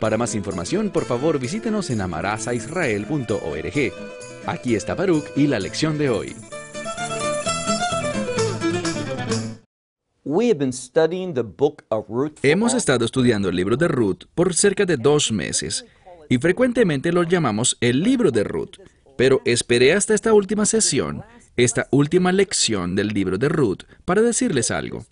Para 0.00 0.16
más 0.16 0.34
información, 0.34 0.88
por 0.88 1.04
favor 1.04 1.38
visítenos 1.38 1.90
en 1.90 2.00
amarazaisrael.org. 2.00 3.92
Aquí 4.46 4.74
está 4.74 4.94
Baruch 4.94 5.26
y 5.36 5.46
la 5.46 5.60
lección 5.60 5.98
de 5.98 6.08
hoy. 6.08 6.34
Hemos 12.42 12.74
estado 12.74 13.04
estudiando 13.04 13.50
el 13.50 13.56
libro 13.56 13.76
de 13.76 13.88
Ruth 13.88 14.24
por 14.34 14.54
cerca 14.54 14.86
de 14.86 14.96
dos 14.96 15.32
meses 15.32 15.84
y 16.30 16.38
frecuentemente 16.38 17.12
lo 17.12 17.24
llamamos 17.24 17.76
el 17.80 18.02
libro 18.02 18.30
de 18.30 18.44
Ruth. 18.44 18.78
Pero 19.18 19.42
esperé 19.44 19.92
hasta 19.92 20.14
esta 20.14 20.32
última 20.32 20.64
sesión, 20.64 21.22
esta 21.56 21.88
última 21.90 22.32
lección 22.32 22.94
del 22.94 23.08
libro 23.08 23.36
de 23.36 23.50
Ruth, 23.50 23.82
para 24.06 24.22
decirles 24.22 24.70
algo. 24.70 25.04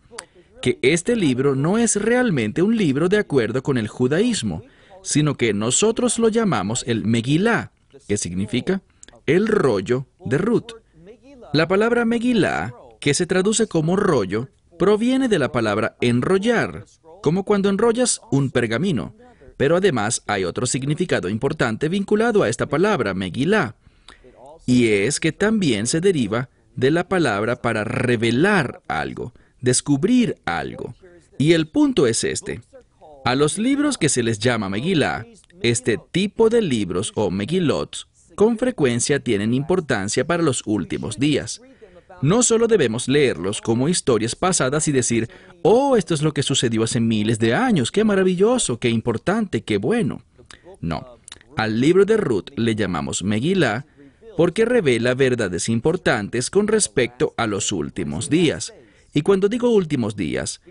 Que 0.62 0.78
este 0.80 1.14
libro 1.14 1.54
no 1.54 1.76
es 1.76 1.96
realmente 1.96 2.62
un 2.62 2.74
libro 2.76 3.10
de 3.10 3.18
acuerdo 3.18 3.62
con 3.62 3.76
el 3.76 3.88
judaísmo, 3.88 4.62
sino 5.02 5.34
que 5.36 5.54
nosotros 5.54 6.18
lo 6.18 6.28
llamamos 6.28 6.84
el 6.86 7.04
Megilá, 7.04 7.72
que 8.06 8.16
significa 8.16 8.82
el 9.26 9.46
rollo 9.46 10.06
de 10.24 10.38
Ruth. 10.38 10.72
La 11.52 11.68
palabra 11.68 12.04
Megilá, 12.04 12.74
que 13.00 13.14
se 13.14 13.26
traduce 13.26 13.66
como 13.66 13.96
rollo, 13.96 14.48
proviene 14.78 15.28
de 15.28 15.38
la 15.38 15.52
palabra 15.52 15.96
enrollar, 16.00 16.86
como 17.22 17.44
cuando 17.44 17.68
enrollas 17.68 18.20
un 18.30 18.50
pergamino. 18.50 19.14
Pero 19.56 19.76
además 19.76 20.22
hay 20.26 20.44
otro 20.44 20.66
significado 20.66 21.28
importante 21.28 21.88
vinculado 21.88 22.42
a 22.42 22.48
esta 22.48 22.66
palabra, 22.66 23.12
Megilá, 23.12 23.74
y 24.66 24.88
es 24.88 25.18
que 25.18 25.32
también 25.32 25.86
se 25.86 26.00
deriva 26.00 26.50
de 26.76 26.90
la 26.90 27.08
palabra 27.08 27.56
para 27.56 27.84
revelar 27.84 28.82
algo, 28.86 29.32
descubrir 29.62 30.36
algo. 30.44 30.94
Y 31.38 31.54
el 31.54 31.68
punto 31.68 32.06
es 32.06 32.22
este. 32.22 32.60
A 33.28 33.34
los 33.34 33.58
libros 33.58 33.98
que 33.98 34.08
se 34.08 34.22
les 34.22 34.38
llama 34.38 34.70
Megilá, 34.70 35.26
este 35.60 36.00
tipo 36.12 36.48
de 36.48 36.62
libros 36.62 37.12
o 37.14 37.30
Megilot 37.30 38.06
con 38.34 38.56
frecuencia 38.56 39.20
tienen 39.20 39.52
importancia 39.52 40.26
para 40.26 40.42
los 40.42 40.62
últimos 40.64 41.18
días. 41.18 41.60
No 42.22 42.42
solo 42.42 42.68
debemos 42.68 43.06
leerlos 43.06 43.60
como 43.60 43.90
historias 43.90 44.34
pasadas 44.34 44.88
y 44.88 44.92
decir, 44.92 45.28
oh, 45.60 45.98
esto 45.98 46.14
es 46.14 46.22
lo 46.22 46.32
que 46.32 46.42
sucedió 46.42 46.84
hace 46.84 47.00
miles 47.00 47.38
de 47.38 47.54
años, 47.54 47.92
qué 47.92 48.02
maravilloso, 48.02 48.78
qué 48.78 48.88
importante, 48.88 49.60
qué 49.60 49.76
bueno. 49.76 50.22
No, 50.80 51.18
al 51.54 51.82
libro 51.82 52.06
de 52.06 52.16
Ruth 52.16 52.48
le 52.56 52.74
llamamos 52.76 53.22
Megillah 53.22 53.84
porque 54.38 54.64
revela 54.64 55.12
verdades 55.12 55.68
importantes 55.68 56.48
con 56.48 56.66
respecto 56.66 57.34
a 57.36 57.46
los 57.46 57.72
últimos 57.72 58.30
días. 58.30 58.72
Y 59.12 59.20
cuando 59.20 59.50
digo 59.50 59.68
últimos 59.68 60.16
días, 60.16 60.62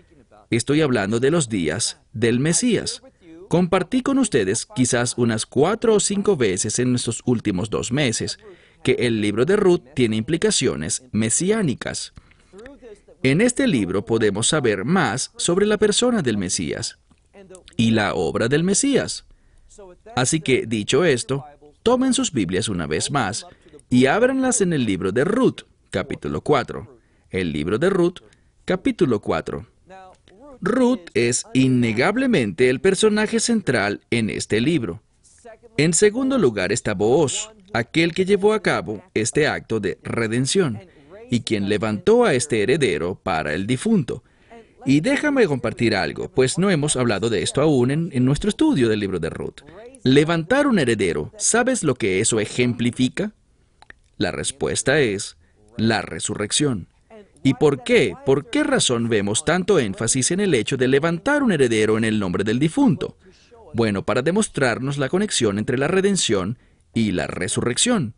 estoy 0.56 0.80
hablando 0.80 1.20
de 1.20 1.30
los 1.30 1.48
días 1.48 1.98
del 2.12 2.40
Mesías. 2.40 3.02
Compartí 3.48 4.02
con 4.02 4.18
ustedes 4.18 4.66
quizás 4.66 5.16
unas 5.16 5.46
cuatro 5.46 5.94
o 5.94 6.00
cinco 6.00 6.36
veces 6.36 6.78
en 6.78 6.94
estos 6.94 7.22
últimos 7.24 7.70
dos 7.70 7.92
meses 7.92 8.38
que 8.82 8.92
el 8.92 9.20
libro 9.20 9.44
de 9.44 9.56
Ruth 9.56 9.82
tiene 9.94 10.16
implicaciones 10.16 11.02
mesiánicas. 11.12 12.12
En 13.22 13.40
este 13.40 13.66
libro 13.66 14.04
podemos 14.04 14.46
saber 14.48 14.84
más 14.84 15.32
sobre 15.36 15.66
la 15.66 15.78
persona 15.78 16.22
del 16.22 16.38
Mesías 16.38 16.98
y 17.76 17.90
la 17.90 18.14
obra 18.14 18.48
del 18.48 18.64
Mesías. 18.64 19.24
Así 20.14 20.40
que, 20.40 20.66
dicho 20.66 21.04
esto, 21.04 21.44
tomen 21.82 22.14
sus 22.14 22.32
Biblias 22.32 22.68
una 22.68 22.86
vez 22.86 23.10
más 23.10 23.46
y 23.90 24.06
ábranlas 24.06 24.60
en 24.60 24.72
el 24.72 24.84
libro 24.84 25.10
de 25.12 25.24
Ruth, 25.24 25.62
capítulo 25.90 26.42
4. 26.42 26.98
El 27.30 27.52
libro 27.52 27.78
de 27.78 27.90
Ruth, 27.90 28.20
capítulo 28.64 29.20
4. 29.20 29.66
Ruth 30.60 31.10
es 31.14 31.44
innegablemente 31.54 32.68
el 32.68 32.80
personaje 32.80 33.40
central 33.40 34.00
en 34.10 34.30
este 34.30 34.60
libro. 34.60 35.02
En 35.76 35.94
segundo 35.94 36.38
lugar 36.38 36.72
está 36.72 36.94
Booz, 36.94 37.50
aquel 37.72 38.12
que 38.12 38.24
llevó 38.24 38.52
a 38.52 38.62
cabo 38.62 39.02
este 39.14 39.46
acto 39.46 39.78
de 39.80 39.98
redención 40.02 40.80
y 41.30 41.40
quien 41.40 41.68
levantó 41.68 42.24
a 42.24 42.34
este 42.34 42.62
heredero 42.62 43.14
para 43.22 43.54
el 43.54 43.66
difunto. 43.66 44.24
Y 44.84 45.00
déjame 45.00 45.46
compartir 45.46 45.94
algo, 45.94 46.30
pues 46.30 46.58
no 46.58 46.70
hemos 46.70 46.96
hablado 46.96 47.30
de 47.30 47.42
esto 47.42 47.60
aún 47.60 47.90
en, 47.90 48.10
en 48.12 48.24
nuestro 48.24 48.48
estudio 48.48 48.88
del 48.88 49.00
libro 49.00 49.18
de 49.18 49.30
Ruth. 49.30 49.60
Levantar 50.02 50.66
un 50.66 50.78
heredero, 50.78 51.32
¿sabes 51.36 51.82
lo 51.82 51.94
que 51.94 52.20
eso 52.20 52.40
ejemplifica? 52.40 53.32
La 54.16 54.30
respuesta 54.32 55.00
es 55.00 55.36
la 55.76 56.02
resurrección. 56.02 56.87
¿Y 57.42 57.54
por 57.54 57.84
qué? 57.84 58.14
¿Por 58.26 58.50
qué 58.50 58.64
razón 58.64 59.08
vemos 59.08 59.44
tanto 59.44 59.78
énfasis 59.78 60.30
en 60.30 60.40
el 60.40 60.54
hecho 60.54 60.76
de 60.76 60.88
levantar 60.88 61.42
un 61.42 61.52
heredero 61.52 61.96
en 61.96 62.04
el 62.04 62.18
nombre 62.18 62.44
del 62.44 62.58
difunto? 62.58 63.16
Bueno, 63.74 64.04
para 64.04 64.22
demostrarnos 64.22 64.98
la 64.98 65.08
conexión 65.08 65.58
entre 65.58 65.78
la 65.78 65.88
redención 65.88 66.58
y 66.94 67.12
la 67.12 67.26
resurrección. 67.26 68.14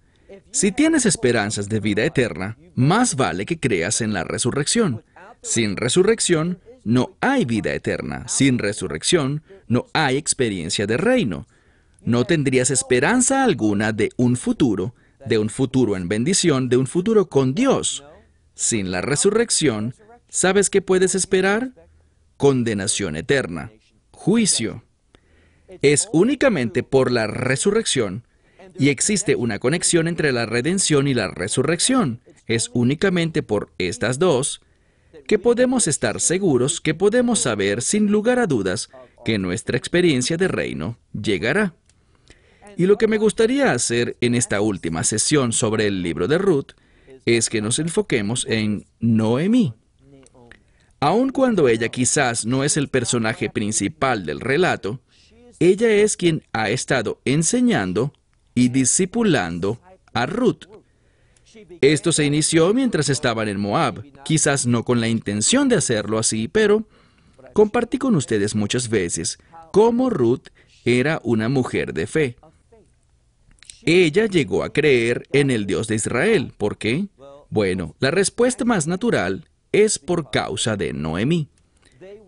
Si 0.52 0.72
tienes 0.72 1.06
esperanzas 1.06 1.68
de 1.68 1.80
vida 1.80 2.04
eterna, 2.04 2.56
más 2.74 3.16
vale 3.16 3.46
que 3.46 3.58
creas 3.58 4.00
en 4.00 4.12
la 4.12 4.24
resurrección. 4.24 5.02
Sin 5.42 5.76
resurrección, 5.76 6.58
no 6.84 7.16
hay 7.20 7.44
vida 7.44 7.74
eterna. 7.74 8.26
Sin 8.28 8.58
resurrección, 8.58 9.42
no 9.68 9.86
hay 9.92 10.16
experiencia 10.16 10.86
de 10.86 10.96
reino. 10.96 11.46
No 12.04 12.24
tendrías 12.24 12.70
esperanza 12.70 13.44
alguna 13.44 13.92
de 13.92 14.10
un 14.16 14.36
futuro, 14.36 14.94
de 15.26 15.38
un 15.38 15.50
futuro 15.50 15.96
en 15.96 16.08
bendición, 16.08 16.68
de 16.68 16.76
un 16.76 16.86
futuro 16.86 17.28
con 17.28 17.54
Dios. 17.54 18.04
Sin 18.60 18.90
la 18.90 19.00
resurrección, 19.00 19.94
¿sabes 20.28 20.68
qué 20.68 20.82
puedes 20.82 21.14
esperar? 21.14 21.70
Condenación 22.36 23.16
eterna, 23.16 23.72
juicio. 24.10 24.84
Es 25.80 26.10
únicamente 26.12 26.82
por 26.82 27.10
la 27.10 27.26
resurrección, 27.26 28.26
y 28.78 28.90
existe 28.90 29.34
una 29.34 29.60
conexión 29.60 30.08
entre 30.08 30.30
la 30.30 30.44
redención 30.44 31.08
y 31.08 31.14
la 31.14 31.28
resurrección. 31.28 32.20
Es 32.46 32.70
únicamente 32.74 33.42
por 33.42 33.72
estas 33.78 34.18
dos 34.18 34.60
que 35.26 35.38
podemos 35.38 35.88
estar 35.88 36.20
seguros, 36.20 36.82
que 36.82 36.92
podemos 36.92 37.38
saber 37.38 37.80
sin 37.80 38.12
lugar 38.12 38.38
a 38.38 38.46
dudas, 38.46 38.90
que 39.24 39.38
nuestra 39.38 39.78
experiencia 39.78 40.36
de 40.36 40.48
reino 40.48 40.98
llegará. 41.18 41.72
Y 42.76 42.84
lo 42.84 42.98
que 42.98 43.08
me 43.08 43.16
gustaría 43.16 43.72
hacer 43.72 44.18
en 44.20 44.34
esta 44.34 44.60
última 44.60 45.02
sesión 45.02 45.54
sobre 45.54 45.86
el 45.86 46.02
libro 46.02 46.28
de 46.28 46.36
Ruth 46.36 46.72
es 47.26 47.48
que 47.48 47.60
nos 47.60 47.78
enfoquemos 47.78 48.46
en 48.48 48.86
Noemí. 49.00 49.74
Aun 51.00 51.30
cuando 51.30 51.68
ella 51.68 51.88
quizás 51.88 52.44
no 52.44 52.62
es 52.62 52.76
el 52.76 52.88
personaje 52.88 53.48
principal 53.48 54.26
del 54.26 54.40
relato, 54.40 55.00
ella 55.58 55.90
es 55.90 56.16
quien 56.16 56.42
ha 56.52 56.70
estado 56.70 57.20
enseñando 57.24 58.12
y 58.54 58.68
discipulando 58.68 59.80
a 60.12 60.26
Ruth. 60.26 60.66
Esto 61.80 62.12
se 62.12 62.24
inició 62.24 62.72
mientras 62.74 63.08
estaban 63.08 63.48
en 63.48 63.58
Moab, 63.60 64.04
quizás 64.24 64.66
no 64.66 64.84
con 64.84 65.00
la 65.00 65.08
intención 65.08 65.68
de 65.68 65.76
hacerlo 65.76 66.18
así, 66.18 66.48
pero 66.48 66.86
compartí 67.54 67.98
con 67.98 68.14
ustedes 68.14 68.54
muchas 68.54 68.88
veces 68.88 69.38
cómo 69.72 70.10
Ruth 70.10 70.48
era 70.84 71.20
una 71.24 71.48
mujer 71.48 71.92
de 71.92 72.06
fe. 72.06 72.36
Ella 73.84 74.26
llegó 74.26 74.62
a 74.62 74.72
creer 74.72 75.26
en 75.32 75.50
el 75.50 75.66
Dios 75.66 75.88
de 75.88 75.94
Israel. 75.94 76.52
¿Por 76.56 76.78
qué? 76.78 77.06
Bueno, 77.48 77.96
la 77.98 78.10
respuesta 78.10 78.64
más 78.64 78.86
natural 78.86 79.48
es 79.72 79.98
por 79.98 80.30
causa 80.30 80.76
de 80.76 80.92
Noemí. 80.92 81.48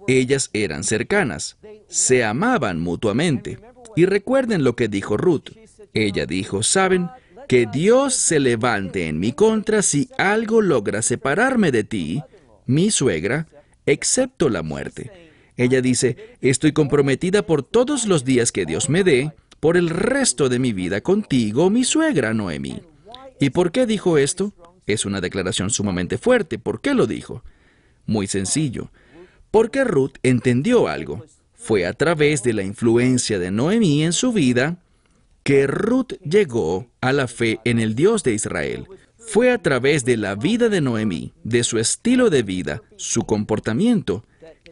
Ellas 0.09 0.51
eran 0.53 0.85
cercanas, 0.85 1.59
se 1.89 2.25
amaban 2.25 2.81
mutuamente. 2.81 3.59
Y 3.95 4.07
recuerden 4.07 4.65
lo 4.65 4.75
que 4.75 4.89
dijo 4.89 5.17
Ruth. 5.17 5.51
Ella 5.95 6.27
dijo, 6.27 6.63
¿saben? 6.63 7.09
Que 7.49 7.67
Dios 7.67 8.15
se 8.15 8.41
levante 8.41 9.09
en 9.09 9.19
mi 9.19 9.33
contra 9.33 9.83
si 9.83 10.09
algo 10.17 10.63
logra 10.63 11.03
separarme 11.03 11.71
de 11.71 11.85
ti, 11.85 12.23
mi 12.67 12.91
suegra, 12.91 13.47
excepto 13.85 14.49
la 14.49 14.63
muerte. 14.63 15.11
Ella 15.57 15.83
dice, 15.83 16.37
estoy 16.41 16.73
comprometida 16.73 17.45
por 17.45 17.63
todos 17.63 18.07
los 18.07 18.25
días 18.25 18.53
que 18.53 18.65
Dios 18.65 18.89
me 18.89 19.05
dé, 19.05 19.33
por 19.62 19.76
el 19.76 19.91
resto 19.91 20.49
de 20.49 20.59
mi 20.59 20.73
vida 20.73 21.03
contigo, 21.03 21.70
mi 21.70 21.85
suegra 21.85 22.35
Noemí. 22.35 22.81
¿Y 23.38 23.50
por 23.50 23.70
qué 23.70 23.87
dijo 23.87 24.19
esto? 24.19 24.53
Es 24.88 25.05
una 25.05 25.20
declaración 25.20 25.70
sumamente 25.70 26.19
fuerte. 26.19 26.59
¿Por 26.59 26.81
qué 26.81 26.94
lo 26.94 27.06
dijo? 27.06 27.44
Muy 28.05 28.26
sencillo. 28.26 28.91
Porque 29.53 29.85
Ruth 29.85 30.14
entendió 30.25 30.88
algo. 30.88 31.25
fue 31.55 31.87
a 31.87 31.93
través 31.93 32.43
de 32.43 32.55
la 32.55 32.64
influencia 32.64 33.38
de 33.38 33.53
Noemí 33.53 34.03
en 34.03 34.12
su 34.12 34.32
vida 34.32 34.79
que 35.44 35.69
Ruth 35.69 36.15
llegó 36.25 36.88
a 37.00 37.12
la 37.12 37.29
fe 37.29 37.61
en 37.65 37.79
el 37.79 37.94
Dios 37.94 38.25
de 38.25 38.32
Israel. 38.32 38.88
Fue 39.17 39.53
a 39.53 39.58
través 39.58 40.05
de 40.05 40.17
la 40.17 40.35
vida 40.35 40.70
de 40.70 40.81
Noemí, 40.81 41.35
de 41.44 41.62
su 41.62 41.79
estilo 41.79 42.31
de 42.31 42.43
vida, 42.43 42.82
su 42.97 43.23
comportamiento, 43.23 44.25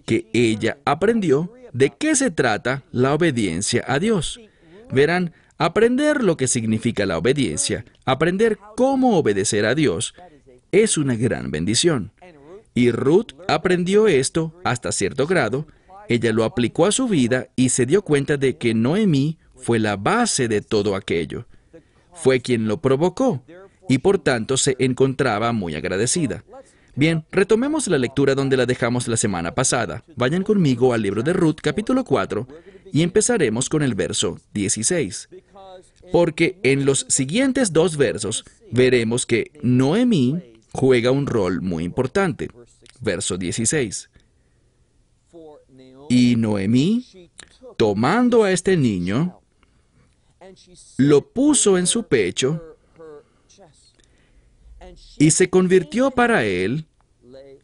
que 0.04 0.26
ella 0.32 0.78
aprendió 0.84 1.52
de 1.72 1.90
qué 1.90 2.16
se 2.16 2.32
trata 2.32 2.82
la 2.90 3.14
obediencia 3.14 3.84
a 3.86 4.00
Dios. 4.00 4.40
Verán, 4.92 5.32
aprender 5.58 6.22
lo 6.22 6.36
que 6.36 6.48
significa 6.48 7.06
la 7.06 7.18
obediencia, 7.18 7.84
aprender 8.04 8.58
cómo 8.76 9.18
obedecer 9.18 9.66
a 9.66 9.74
Dios, 9.74 10.14
es 10.72 10.96
una 10.98 11.16
gran 11.16 11.50
bendición. 11.50 12.12
Y 12.74 12.90
Ruth 12.90 13.32
aprendió 13.48 14.06
esto 14.06 14.54
hasta 14.64 14.92
cierto 14.92 15.26
grado, 15.26 15.66
ella 16.08 16.32
lo 16.32 16.44
aplicó 16.44 16.86
a 16.86 16.92
su 16.92 17.08
vida 17.08 17.48
y 17.56 17.68
se 17.68 17.86
dio 17.86 18.02
cuenta 18.02 18.36
de 18.36 18.56
que 18.56 18.74
Noemí 18.74 19.38
fue 19.54 19.78
la 19.78 19.96
base 19.96 20.48
de 20.48 20.60
todo 20.60 20.96
aquello. 20.96 21.46
Fue 22.12 22.40
quien 22.40 22.66
lo 22.66 22.80
provocó 22.80 23.44
y 23.88 23.98
por 23.98 24.18
tanto 24.18 24.56
se 24.56 24.76
encontraba 24.78 25.52
muy 25.52 25.74
agradecida. 25.74 26.44
Bien, 26.96 27.24
retomemos 27.30 27.86
la 27.86 27.98
lectura 27.98 28.34
donde 28.34 28.56
la 28.56 28.66
dejamos 28.66 29.06
la 29.06 29.16
semana 29.16 29.54
pasada. 29.54 30.02
Vayan 30.16 30.42
conmigo 30.42 30.92
al 30.92 31.02
libro 31.02 31.22
de 31.22 31.32
Ruth 31.32 31.58
capítulo 31.62 32.04
4 32.04 32.46
y 32.92 33.02
empezaremos 33.02 33.68
con 33.68 33.82
el 33.82 33.94
verso 33.94 34.38
16. 34.54 35.28
Porque 36.12 36.58
en 36.62 36.84
los 36.84 37.06
siguientes 37.08 37.72
dos 37.72 37.96
versos 37.96 38.44
veremos 38.70 39.26
que 39.26 39.52
Noemí 39.62 40.42
juega 40.72 41.10
un 41.10 41.26
rol 41.26 41.60
muy 41.60 41.84
importante. 41.84 42.48
Verso 43.00 43.36
16. 43.36 44.10
Y 46.08 46.34
Noemí, 46.36 47.06
tomando 47.76 48.42
a 48.42 48.50
este 48.50 48.76
niño, 48.76 49.40
lo 50.96 51.24
puso 51.32 51.78
en 51.78 51.86
su 51.86 52.04
pecho 52.04 52.60
y 55.18 55.30
se 55.30 55.48
convirtió 55.48 56.10
para 56.10 56.44
él 56.44 56.84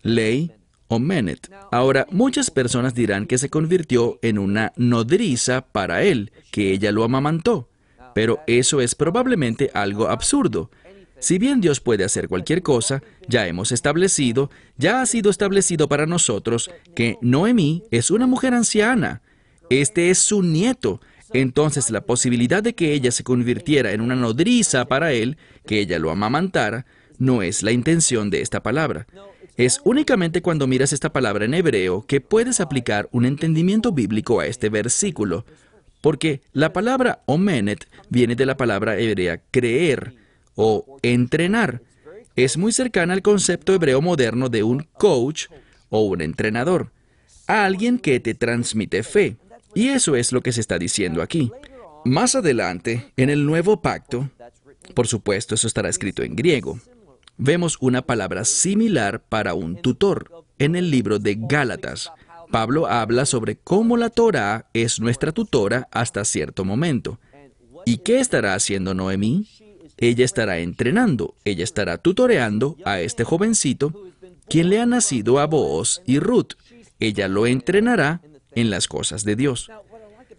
ley 0.02 0.52
o 0.88 0.98
menet. 0.98 1.50
Ahora, 1.70 2.06
muchas 2.10 2.50
personas 2.50 2.94
dirán 2.94 3.26
que 3.26 3.38
se 3.38 3.50
convirtió 3.50 4.18
en 4.22 4.38
una 4.38 4.72
nodriza 4.76 5.62
para 5.62 6.02
él, 6.02 6.32
que 6.50 6.72
ella 6.72 6.92
lo 6.92 7.04
amamantó, 7.04 7.68
pero 8.14 8.40
eso 8.46 8.80
es 8.80 8.94
probablemente 8.94 9.70
algo 9.74 10.08
absurdo. 10.08 10.70
Si 11.18 11.38
bien 11.38 11.60
Dios 11.60 11.80
puede 11.80 12.04
hacer 12.04 12.28
cualquier 12.28 12.62
cosa, 12.62 13.02
ya 13.26 13.46
hemos 13.46 13.72
establecido, 13.72 14.50
ya 14.76 15.00
ha 15.00 15.06
sido 15.06 15.30
establecido 15.30 15.88
para 15.88 16.06
nosotros 16.06 16.70
que 16.94 17.16
Noemí 17.22 17.84
es 17.90 18.10
una 18.10 18.26
mujer 18.26 18.52
anciana. 18.52 19.22
Este 19.70 20.10
es 20.10 20.18
su 20.18 20.42
nieto. 20.42 21.00
Entonces 21.32 21.90
la 21.90 22.02
posibilidad 22.02 22.62
de 22.62 22.74
que 22.74 22.92
ella 22.92 23.10
se 23.10 23.24
convirtiera 23.24 23.92
en 23.92 24.00
una 24.00 24.14
nodriza 24.14 24.84
para 24.84 25.12
él, 25.12 25.38
que 25.66 25.80
ella 25.80 25.98
lo 25.98 26.10
amamantara, 26.10 26.86
no 27.18 27.42
es 27.42 27.62
la 27.62 27.72
intención 27.72 28.30
de 28.30 28.42
esta 28.42 28.62
palabra. 28.62 29.06
Es 29.56 29.80
únicamente 29.84 30.42
cuando 30.42 30.66
miras 30.66 30.92
esta 30.92 31.12
palabra 31.12 31.46
en 31.46 31.54
hebreo 31.54 32.04
que 32.06 32.20
puedes 32.20 32.60
aplicar 32.60 33.08
un 33.10 33.24
entendimiento 33.24 33.90
bíblico 33.90 34.40
a 34.40 34.46
este 34.46 34.68
versículo, 34.68 35.46
porque 36.02 36.42
la 36.52 36.74
palabra 36.74 37.22
omenet 37.24 37.88
viene 38.10 38.36
de 38.36 38.44
la 38.44 38.58
palabra 38.58 38.98
hebrea 38.98 39.40
creer 39.50 40.14
o 40.54 40.98
entrenar. 41.02 41.80
Es 42.36 42.58
muy 42.58 42.72
cercana 42.72 43.14
al 43.14 43.22
concepto 43.22 43.72
hebreo 43.72 44.02
moderno 44.02 44.50
de 44.50 44.62
un 44.62 44.86
coach 44.98 45.46
o 45.88 46.00
un 46.00 46.20
entrenador, 46.20 46.92
alguien 47.46 47.98
que 47.98 48.20
te 48.20 48.34
transmite 48.34 49.02
fe. 49.02 49.36
Y 49.74 49.88
eso 49.88 50.16
es 50.16 50.32
lo 50.32 50.42
que 50.42 50.52
se 50.52 50.60
está 50.60 50.78
diciendo 50.78 51.22
aquí. 51.22 51.50
Más 52.04 52.34
adelante, 52.34 53.12
en 53.16 53.30
el 53.30 53.46
nuevo 53.46 53.80
pacto, 53.80 54.30
por 54.94 55.06
supuesto, 55.06 55.54
eso 55.54 55.66
estará 55.66 55.88
escrito 55.88 56.22
en 56.22 56.36
griego, 56.36 56.78
vemos 57.38 57.76
una 57.80 58.02
palabra 58.02 58.44
similar 58.44 59.22
para 59.22 59.54
un 59.54 59.76
tutor 59.76 60.44
en 60.58 60.76
el 60.76 60.90
libro 60.90 61.18
de 61.18 61.36
Gálatas. 61.38 62.10
Pablo 62.50 62.86
habla 62.86 63.26
sobre 63.26 63.56
cómo 63.56 63.96
la 63.96 64.10
Torah 64.10 64.68
es 64.72 65.00
nuestra 65.00 65.32
tutora 65.32 65.88
hasta 65.90 66.24
cierto 66.24 66.64
momento. 66.64 67.18
¿Y 67.84 67.98
qué 67.98 68.20
estará 68.20 68.54
haciendo 68.54 68.94
Noemí? 68.94 69.48
Ella 69.98 70.24
estará 70.24 70.58
entrenando, 70.58 71.34
ella 71.44 71.64
estará 71.64 71.98
tutoreando 71.98 72.76
a 72.84 73.00
este 73.00 73.24
jovencito, 73.24 73.92
quien 74.48 74.68
le 74.68 74.80
ha 74.80 74.86
nacido 74.86 75.38
a 75.38 75.46
Booz 75.46 76.02
y 76.06 76.18
Ruth. 76.18 76.52
Ella 77.00 77.28
lo 77.28 77.46
entrenará 77.46 78.20
en 78.52 78.70
las 78.70 78.88
cosas 78.88 79.24
de 79.24 79.36
Dios. 79.36 79.70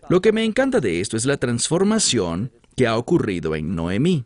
Lo 0.10 0.22
que 0.22 0.32
me 0.32 0.44
encanta 0.44 0.80
de 0.80 1.02
esto 1.02 1.18
es 1.18 1.26
la 1.26 1.38
transformación 1.38 2.52
que 2.76 2.88
ha 2.88 2.98
ocurrido 2.98 3.56
en 3.56 3.76
Noemí. 3.76 4.26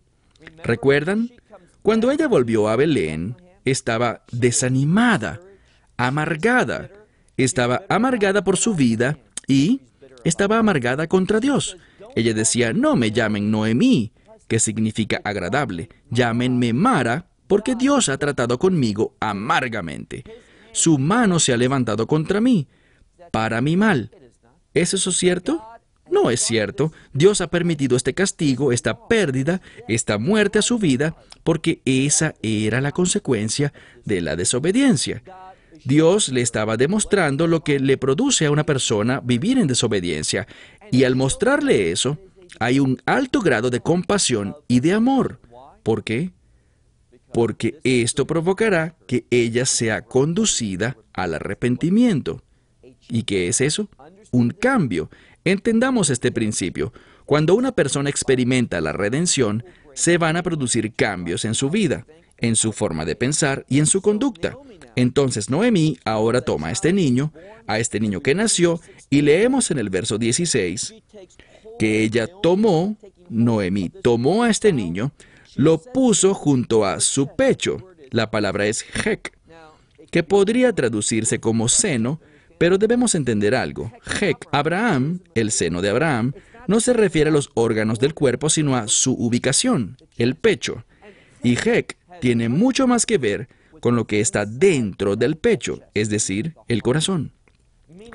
¿Recuerdan? 0.63 1.31
Cuando 1.81 2.11
ella 2.11 2.27
volvió 2.27 2.69
a 2.69 2.75
Belén, 2.75 3.35
estaba 3.65 4.23
desanimada, 4.31 5.41
amargada. 5.97 6.89
Estaba 7.37 7.83
amargada 7.89 8.43
por 8.43 8.57
su 8.57 8.75
vida 8.75 9.17
y 9.47 9.81
estaba 10.23 10.59
amargada 10.59 11.07
contra 11.07 11.39
Dios. 11.39 11.77
Ella 12.15 12.33
decía, 12.33 12.73
no 12.73 12.95
me 12.95 13.11
llamen 13.11 13.49
Noemí, 13.49 14.11
que 14.47 14.59
significa 14.59 15.21
agradable, 15.23 15.89
llámenme 16.09 16.73
Mara, 16.73 17.27
porque 17.47 17.75
Dios 17.75 18.09
ha 18.09 18.17
tratado 18.17 18.59
conmigo 18.59 19.15
amargamente. 19.19 20.23
Su 20.73 20.97
mano 20.97 21.39
se 21.39 21.53
ha 21.53 21.57
levantado 21.57 22.05
contra 22.05 22.41
mí, 22.41 22.67
para 23.31 23.61
mi 23.61 23.75
mal. 23.75 24.11
¿Es 24.73 24.93
eso 24.93 25.11
cierto? 25.11 25.61
No 26.11 26.29
es 26.29 26.41
cierto. 26.41 26.91
Dios 27.13 27.41
ha 27.41 27.47
permitido 27.47 27.95
este 27.95 28.13
castigo, 28.13 28.71
esta 28.71 29.07
pérdida, 29.07 29.61
esta 29.87 30.17
muerte 30.17 30.59
a 30.59 30.61
su 30.61 30.77
vida, 30.77 31.15
porque 31.43 31.81
esa 31.85 32.35
era 32.43 32.81
la 32.81 32.91
consecuencia 32.91 33.73
de 34.05 34.21
la 34.21 34.35
desobediencia. 34.35 35.23
Dios 35.85 36.29
le 36.29 36.41
estaba 36.41 36.77
demostrando 36.77 37.47
lo 37.47 37.63
que 37.63 37.79
le 37.79 37.97
produce 37.97 38.45
a 38.45 38.51
una 38.51 38.65
persona 38.65 39.21
vivir 39.23 39.57
en 39.57 39.67
desobediencia, 39.67 40.47
y 40.91 41.05
al 41.05 41.15
mostrarle 41.15 41.91
eso, 41.91 42.19
hay 42.59 42.79
un 42.79 43.01
alto 43.05 43.39
grado 43.39 43.69
de 43.69 43.79
compasión 43.79 44.55
y 44.67 44.81
de 44.81 44.93
amor. 44.93 45.39
¿Por 45.81 46.03
qué? 46.03 46.31
Porque 47.33 47.79
esto 47.83 48.27
provocará 48.27 48.95
que 49.07 49.25
ella 49.31 49.65
sea 49.65 50.01
conducida 50.03 50.97
al 51.13 51.33
arrepentimiento. 51.35 52.43
¿Y 53.09 53.23
qué 53.23 53.47
es 53.47 53.61
eso? 53.61 53.89
Un 54.31 54.51
cambio. 54.51 55.09
Entendamos 55.43 56.09
este 56.09 56.31
principio. 56.31 56.93
Cuando 57.25 57.55
una 57.55 57.71
persona 57.71 58.10
experimenta 58.10 58.81
la 58.81 58.93
redención, 58.93 59.63
se 59.93 60.17
van 60.17 60.38
a 60.38 60.43
producir 60.43 60.93
cambios 60.93 61.45
en 61.45 61.55
su 61.55 61.69
vida, 61.69 62.05
en 62.38 62.55
su 62.55 62.71
forma 62.71 63.05
de 63.05 63.15
pensar 63.15 63.65
y 63.67 63.79
en 63.79 63.86
su 63.86 64.01
conducta. 64.01 64.57
Entonces 64.95 65.50
Noemí 65.50 65.98
ahora 66.05 66.41
toma 66.41 66.67
a 66.67 66.71
este 66.71 66.93
niño, 66.93 67.31
a 67.67 67.79
este 67.79 68.00
niño 68.00 68.21
que 68.21 68.36
nació, 68.36 68.79
y 69.10 69.21
leemos 69.21 69.71
en 69.71 69.79
el 69.79 69.89
verso 69.89 70.17
16 70.17 70.95
que 71.79 72.03
ella 72.03 72.27
tomó, 72.43 72.95
Noemí 73.29 73.89
tomó 73.89 74.43
a 74.43 74.50
este 74.50 74.71
niño, 74.71 75.12
lo 75.55 75.81
puso 75.81 76.33
junto 76.33 76.86
a 76.86 77.00
su 77.00 77.36
pecho. 77.36 77.88
La 78.10 78.29
palabra 78.29 78.67
es 78.67 78.86
hek, 79.05 79.31
que 80.12 80.24
podría 80.24 80.74
traducirse 80.74 81.39
como 81.39 81.69
seno, 81.69 82.19
pero 82.62 82.77
debemos 82.77 83.15
entender 83.15 83.56
algo. 83.56 83.91
Hek, 84.22 84.48
Abraham, 84.51 85.22
el 85.34 85.50
seno 85.50 85.82
de 85.82 85.89
Abraham, 85.89 86.34
no 86.68 86.80
se 86.80 86.94
refiere 86.94 87.32
a 87.32 87.34
los 87.34 87.50
órganos 87.56 87.98
del 87.98 88.13
cuerpo, 88.13 88.51
sino 88.51 88.75
a 88.75 88.88
su 88.88 89.13
ubicación, 89.13 89.98
el 90.15 90.36
pecho. 90.36 90.86
Y 91.41 91.58
Hek 91.58 91.98
tiene 92.20 92.50
mucho 92.50 92.86
más 92.86 93.08
que 93.08 93.18
ver 93.18 93.48
con 93.80 93.96
lo 93.96 94.06
que 94.06 94.20
está 94.20 94.46
dentro 94.46 95.15
del 95.15 95.38
pecho, 95.38 95.80
es 95.96 96.10
decir, 96.10 96.53
el 96.68 96.84
corazón. 96.84 97.32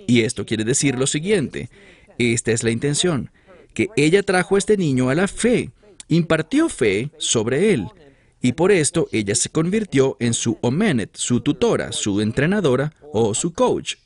Y 0.06 0.20
esto 0.20 0.46
quiere 0.46 0.62
decir 0.62 0.96
lo 0.96 1.08
siguiente, 1.08 1.68
esta 2.16 2.52
es 2.52 2.62
la 2.62 2.70
intención, 2.70 3.32
que 3.74 3.88
ella 3.96 4.22
trajo 4.22 4.54
a 4.54 4.58
este 4.58 4.76
niño 4.76 5.10
a 5.10 5.16
la 5.16 5.26
fe, 5.26 5.72
impartió 6.06 6.68
fe 6.68 7.10
sobre 7.18 7.74
él, 7.74 7.88
y 8.40 8.52
por 8.52 8.70
esto 8.70 9.08
ella 9.10 9.34
se 9.34 9.48
convirtió 9.48 10.16
en 10.20 10.34
su 10.34 10.56
omenet, 10.60 11.16
su 11.16 11.40
tutora, 11.40 11.90
su 11.90 12.20
entrenadora 12.20 12.92
o 13.12 13.34
su 13.34 13.52
coach. 13.52 13.96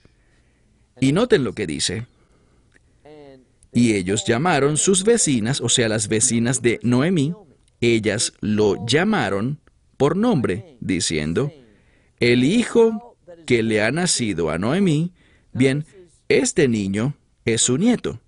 Y 1.00 1.12
noten 1.12 1.44
lo 1.44 1.54
que 1.54 1.66
dice. 1.66 2.06
Y 3.72 3.94
ellos 3.94 4.24
llamaron 4.26 4.76
sus 4.76 5.04
vecinas, 5.04 5.60
o 5.60 5.68
sea, 5.68 5.88
las 5.88 6.08
vecinas 6.08 6.60
de 6.60 6.80
Noemí, 6.82 7.34
ellas 7.80 8.32
lo 8.40 8.84
llamaron 8.86 9.60
por 9.96 10.16
nombre, 10.16 10.76
diciendo, 10.80 11.52
el 12.18 12.44
hijo 12.44 13.16
que 13.46 13.62
le 13.62 13.82
ha 13.82 13.92
nacido 13.92 14.50
a 14.50 14.58
Noemí, 14.58 15.12
bien, 15.52 15.86
este 16.28 16.68
niño 16.68 17.16
es 17.44 17.62
su 17.62 17.78
nieto. 17.78 18.20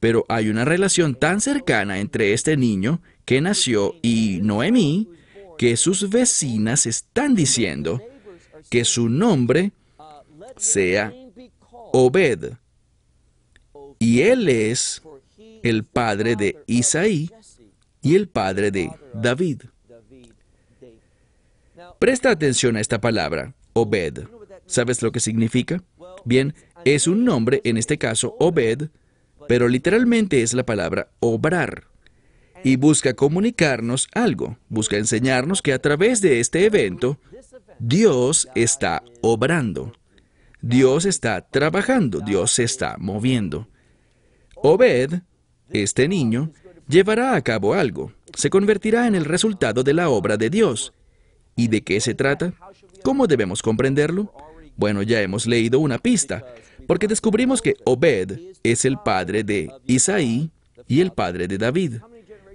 Pero 0.00 0.24
hay 0.28 0.48
una 0.48 0.64
relación 0.64 1.14
tan 1.14 1.40
cercana 1.40 2.00
entre 2.00 2.32
este 2.32 2.56
niño 2.56 3.02
que 3.24 3.40
nació 3.40 3.96
y 4.02 4.40
Noemí, 4.42 5.08
que 5.58 5.76
sus 5.76 6.08
vecinas 6.08 6.86
están 6.86 7.34
diciendo 7.34 8.00
que 8.70 8.84
su 8.84 9.08
nombre 9.08 9.72
sea 10.56 11.12
Obed. 11.92 12.54
Y 13.98 14.22
él 14.22 14.48
es 14.48 15.02
el 15.62 15.84
padre 15.84 16.36
de 16.36 16.58
Isaí 16.66 17.30
y 18.02 18.16
el 18.16 18.28
padre 18.28 18.70
de 18.70 18.90
David. 19.14 19.62
Presta 21.98 22.30
atención 22.30 22.76
a 22.76 22.80
esta 22.80 23.00
palabra, 23.00 23.54
Obed. 23.74 24.20
¿Sabes 24.66 25.02
lo 25.02 25.12
que 25.12 25.20
significa? 25.20 25.82
Bien, 26.24 26.54
es 26.84 27.06
un 27.06 27.24
nombre, 27.24 27.60
en 27.64 27.76
este 27.76 27.98
caso 27.98 28.36
Obed, 28.38 28.88
pero 29.48 29.68
literalmente 29.68 30.42
es 30.42 30.54
la 30.54 30.64
palabra 30.64 31.10
obrar. 31.20 31.84
Y 32.62 32.76
busca 32.76 33.14
comunicarnos 33.14 34.08
algo, 34.12 34.58
busca 34.68 34.96
enseñarnos 34.96 35.62
que 35.62 35.72
a 35.72 35.78
través 35.78 36.20
de 36.20 36.40
este 36.40 36.64
evento, 36.66 37.18
Dios 37.78 38.48
está 38.54 39.02
obrando. 39.22 39.92
Dios 40.62 41.06
está 41.06 41.40
trabajando, 41.40 42.20
Dios 42.20 42.52
se 42.52 42.64
está 42.64 42.96
moviendo. 42.98 43.68
Obed, 44.56 45.20
este 45.70 46.06
niño, 46.06 46.52
llevará 46.86 47.34
a 47.34 47.42
cabo 47.42 47.74
algo, 47.74 48.12
se 48.34 48.50
convertirá 48.50 49.06
en 49.06 49.14
el 49.14 49.24
resultado 49.24 49.82
de 49.82 49.94
la 49.94 50.10
obra 50.10 50.36
de 50.36 50.50
Dios. 50.50 50.92
¿Y 51.56 51.68
de 51.68 51.82
qué 51.82 52.00
se 52.00 52.14
trata? 52.14 52.52
¿Cómo 53.02 53.26
debemos 53.26 53.62
comprenderlo? 53.62 54.32
Bueno, 54.76 55.02
ya 55.02 55.20
hemos 55.20 55.46
leído 55.46 55.78
una 55.78 55.98
pista, 55.98 56.44
porque 56.86 57.08
descubrimos 57.08 57.62
que 57.62 57.76
Obed 57.84 58.38
es 58.62 58.84
el 58.84 58.98
padre 58.98 59.44
de 59.44 59.70
Isaí 59.86 60.50
y 60.86 61.00
el 61.00 61.12
padre 61.12 61.48
de 61.48 61.58
David. 61.58 61.96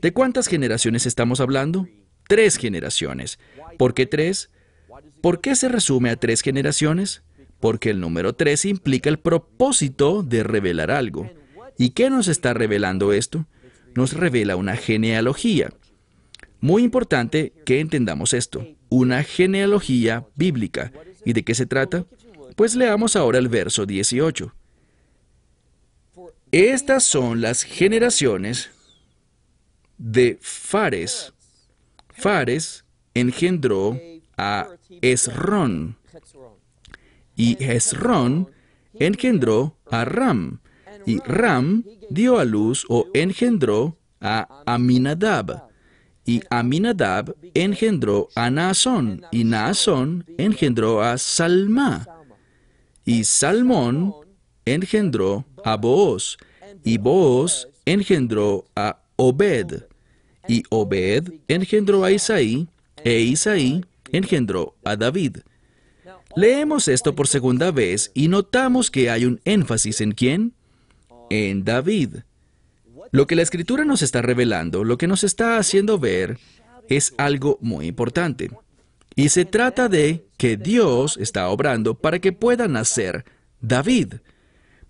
¿De 0.02 0.14
cuántas 0.14 0.48
generaciones 0.48 1.06
estamos 1.06 1.40
hablando? 1.40 1.88
Tres 2.28 2.58
generaciones. 2.58 3.40
¿Por 3.78 3.94
qué 3.94 4.06
tres? 4.06 4.50
¿Por 5.22 5.42
qué 5.42 5.56
se 5.56 5.70
resume 5.70 6.12
a 6.12 6.16
tres 6.16 6.42
generaciones? 6.42 7.24
Porque 7.60 7.90
el 7.90 8.00
número 8.00 8.34
tres 8.34 8.66
implica 8.66 9.10
el 9.10 9.20
propósito 9.20 10.24
de 10.24 10.44
revelar 10.44 10.92
algo. 10.92 11.30
¿Y 11.78 11.92
qué 11.92 12.10
nos 12.10 12.28
está 12.28 12.54
revelando 12.54 13.14
esto? 13.14 13.46
Nos 13.96 14.14
revela 14.14 14.56
una 14.56 14.76
genealogía. 14.76 15.72
Muy 16.60 16.84
importante 16.84 17.54
que 17.66 17.80
entendamos 17.80 18.34
esto, 18.34 18.66
una 18.90 19.24
genealogía 19.24 20.26
bíblica. 20.36 20.92
¿Y 21.24 21.34
de 21.34 21.44
qué 21.44 21.54
se 21.56 21.66
trata? 21.66 22.06
Pues 22.56 22.76
leamos 22.76 23.16
ahora 23.16 23.40
el 23.40 23.50
verso 23.50 23.86
18. 23.86 24.54
Estas 26.52 27.04
son 27.04 27.42
las 27.42 27.64
generaciones 27.64 28.70
de 29.98 30.38
Fares. 30.42 31.34
Fares 32.10 32.86
engendró 33.14 34.00
a 34.38 34.70
Esrón 35.02 35.98
y 37.36 37.62
Esrón 37.64 38.50
engendró 38.94 39.78
a 39.90 40.06
Ram 40.06 40.60
y 41.06 41.20
Ram 41.20 41.84
dio 42.10 42.40
a 42.40 42.46
luz 42.46 42.86
o 42.90 43.08
engendró 43.14 43.98
a 44.22 44.48
Aminadab 44.66 45.68
y 46.26 46.42
Aminadab 46.50 47.36
engendró 47.54 48.30
a 48.36 48.50
Naasón 48.50 49.22
y 49.32 49.44
Naasón 49.44 50.26
engendró 50.38 51.04
a 51.04 51.18
Salma 51.18 52.08
y 53.06 53.24
Salmón 53.24 54.14
engendró 54.66 55.46
a 55.64 55.78
Booz 55.78 56.38
y 56.84 56.98
Booz 56.98 57.68
engendró 57.86 58.66
a 58.76 59.00
Obed 59.18 59.84
y 60.48 60.64
Obed 60.70 61.32
engendró 61.48 62.04
a 62.04 62.12
Isaí 62.12 62.68
e 63.04 63.20
Isaí 63.20 63.86
engendró 64.12 64.76
a 64.84 64.96
David. 64.96 65.38
Leemos 66.36 66.90
esto 66.90 67.16
por 67.16 67.28
segunda 67.28 67.72
vez 67.72 68.12
y 68.14 68.28
notamos 68.28 68.92
que 68.92 69.10
hay 69.10 69.24
un 69.24 69.40
énfasis 69.46 70.02
en 70.02 70.12
quién? 70.12 70.54
En 71.30 71.64
David. 71.64 72.18
Lo 73.12 73.26
que 73.26 73.38
la 73.38 73.42
escritura 73.42 73.86
nos 73.86 74.02
está 74.02 74.22
revelando, 74.22 74.84
lo 74.84 74.98
que 74.98 75.08
nos 75.08 75.24
está 75.24 75.58
haciendo 75.58 75.98
ver, 75.98 76.38
es 76.90 77.14
algo 77.18 77.58
muy 77.62 77.88
importante. 77.88 78.52
Y 79.16 79.30
se 79.30 79.46
trata 79.46 79.88
de 79.88 80.28
que 80.38 80.58
Dios 80.58 81.16
está 81.18 81.48
obrando 81.48 81.96
para 81.96 82.20
que 82.20 82.34
pueda 82.34 82.68
nacer 82.68 83.24
David. 83.62 84.16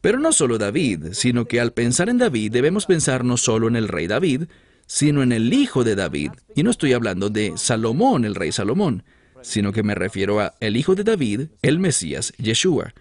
Pero 0.01 0.17
no 0.19 0.31
solo 0.31 0.57
David, 0.57 1.09
sino 1.11 1.45
que 1.45 1.59
al 1.59 1.73
pensar 1.73 2.09
en 2.09 2.17
David 2.17 2.51
debemos 2.51 2.87
pensar 2.87 3.23
no 3.23 3.37
solo 3.37 3.67
en 3.67 3.75
el 3.75 3.87
rey 3.87 4.07
David, 4.07 4.45
sino 4.87 5.21
en 5.21 5.31
el 5.31 5.53
hijo 5.53 5.83
de 5.83 5.95
David. 5.95 6.31
Y 6.55 6.63
no 6.63 6.71
estoy 6.71 6.93
hablando 6.93 7.29
de 7.29 7.53
Salomón, 7.55 8.25
el 8.25 8.33
rey 8.33 8.51
Salomón, 8.51 9.03
sino 9.45 9.71
que 9.71 9.83
me 9.83 9.93
refiero 9.93 10.39
a 10.39 10.55
el 10.59 10.75
hijo 10.75 10.95
de 10.95 11.03
David, 11.03 11.41
el 11.61 11.77
Mesías, 11.77 12.33
Yeshua. 12.37 12.93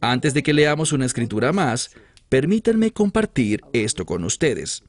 Antes 0.00 0.34
de 0.34 0.42
que 0.42 0.52
leamos 0.52 0.92
una 0.92 1.06
escritura 1.06 1.50
más, 1.52 1.92
permítanme 2.28 2.92
compartir 2.92 3.62
esto 3.72 4.04
con 4.04 4.24
ustedes. 4.24 4.84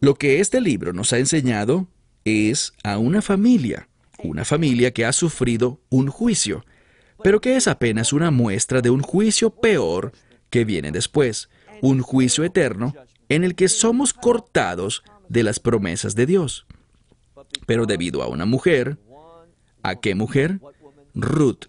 Lo 0.00 0.14
que 0.14 0.40
este 0.40 0.62
libro 0.62 0.94
nos 0.94 1.12
ha 1.12 1.18
enseñado 1.18 1.88
es 2.24 2.72
a 2.82 2.96
una 2.96 3.20
familia, 3.20 3.88
una 4.22 4.46
familia 4.46 4.92
que 4.92 5.04
ha 5.04 5.12
sufrido 5.12 5.78
un 5.90 6.08
juicio, 6.08 6.64
pero 7.22 7.42
que 7.42 7.56
es 7.56 7.68
apenas 7.68 8.14
una 8.14 8.30
muestra 8.30 8.80
de 8.80 8.88
un 8.88 9.02
juicio 9.02 9.50
peor 9.50 10.12
que 10.48 10.64
viene 10.64 10.90
después, 10.90 11.50
un 11.82 12.00
juicio 12.00 12.44
eterno 12.44 12.94
en 13.28 13.44
el 13.44 13.54
que 13.54 13.68
somos 13.68 14.14
cortados 14.14 15.04
de 15.28 15.42
las 15.42 15.60
promesas 15.60 16.14
de 16.14 16.24
Dios. 16.24 16.66
Pero 17.66 17.84
debido 17.84 18.22
a 18.22 18.28
una 18.28 18.46
mujer, 18.46 18.98
¿a 19.82 20.00
qué 20.00 20.14
mujer? 20.14 20.60
Ruth. 21.14 21.66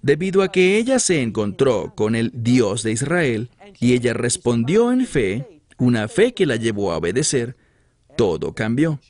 Debido 0.00 0.42
a 0.42 0.50
que 0.50 0.78
ella 0.78 0.98
se 0.98 1.22
encontró 1.22 1.94
con 1.94 2.14
el 2.14 2.32
Dios 2.34 2.82
de 2.82 2.92
Israel 2.92 3.50
y 3.78 3.92
ella 3.92 4.14
respondió 4.14 4.90
en 4.90 5.06
fe, 5.06 5.60
una 5.78 6.08
fe 6.08 6.34
que 6.34 6.46
la 6.46 6.56
llevó 6.56 6.92
a 6.92 6.96
obedecer, 6.96 7.56
todo 8.16 8.54
cambió. 8.54 9.00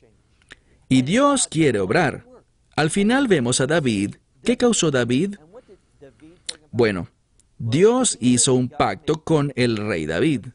Y 0.89 1.01
Dios 1.01 1.47
quiere 1.47 1.79
obrar. 1.79 2.25
Al 2.75 2.89
final 2.89 3.27
vemos 3.27 3.59
a 3.61 3.67
David. 3.67 4.15
¿Qué 4.43 4.57
causó 4.57 4.91
David? 4.91 5.35
Bueno, 6.71 7.07
Dios 7.57 8.17
hizo 8.19 8.53
un 8.53 8.69
pacto 8.69 9.23
con 9.23 9.53
el 9.55 9.77
rey 9.77 10.05
David 10.05 10.47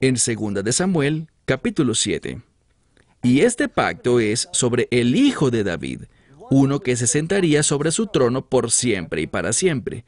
en 0.00 0.14
2 0.14 0.62
de 0.62 0.72
Samuel, 0.72 1.28
capítulo 1.44 1.94
7. 1.94 2.40
Y 3.22 3.40
este 3.40 3.68
pacto 3.68 4.20
es 4.20 4.48
sobre 4.52 4.86
el 4.90 5.16
hijo 5.16 5.50
de 5.50 5.64
David, 5.64 6.02
uno 6.50 6.80
que 6.80 6.96
se 6.96 7.06
sentaría 7.06 7.62
sobre 7.62 7.90
su 7.90 8.06
trono 8.06 8.46
por 8.46 8.70
siempre 8.70 9.22
y 9.22 9.26
para 9.26 9.52
siempre. 9.52 10.04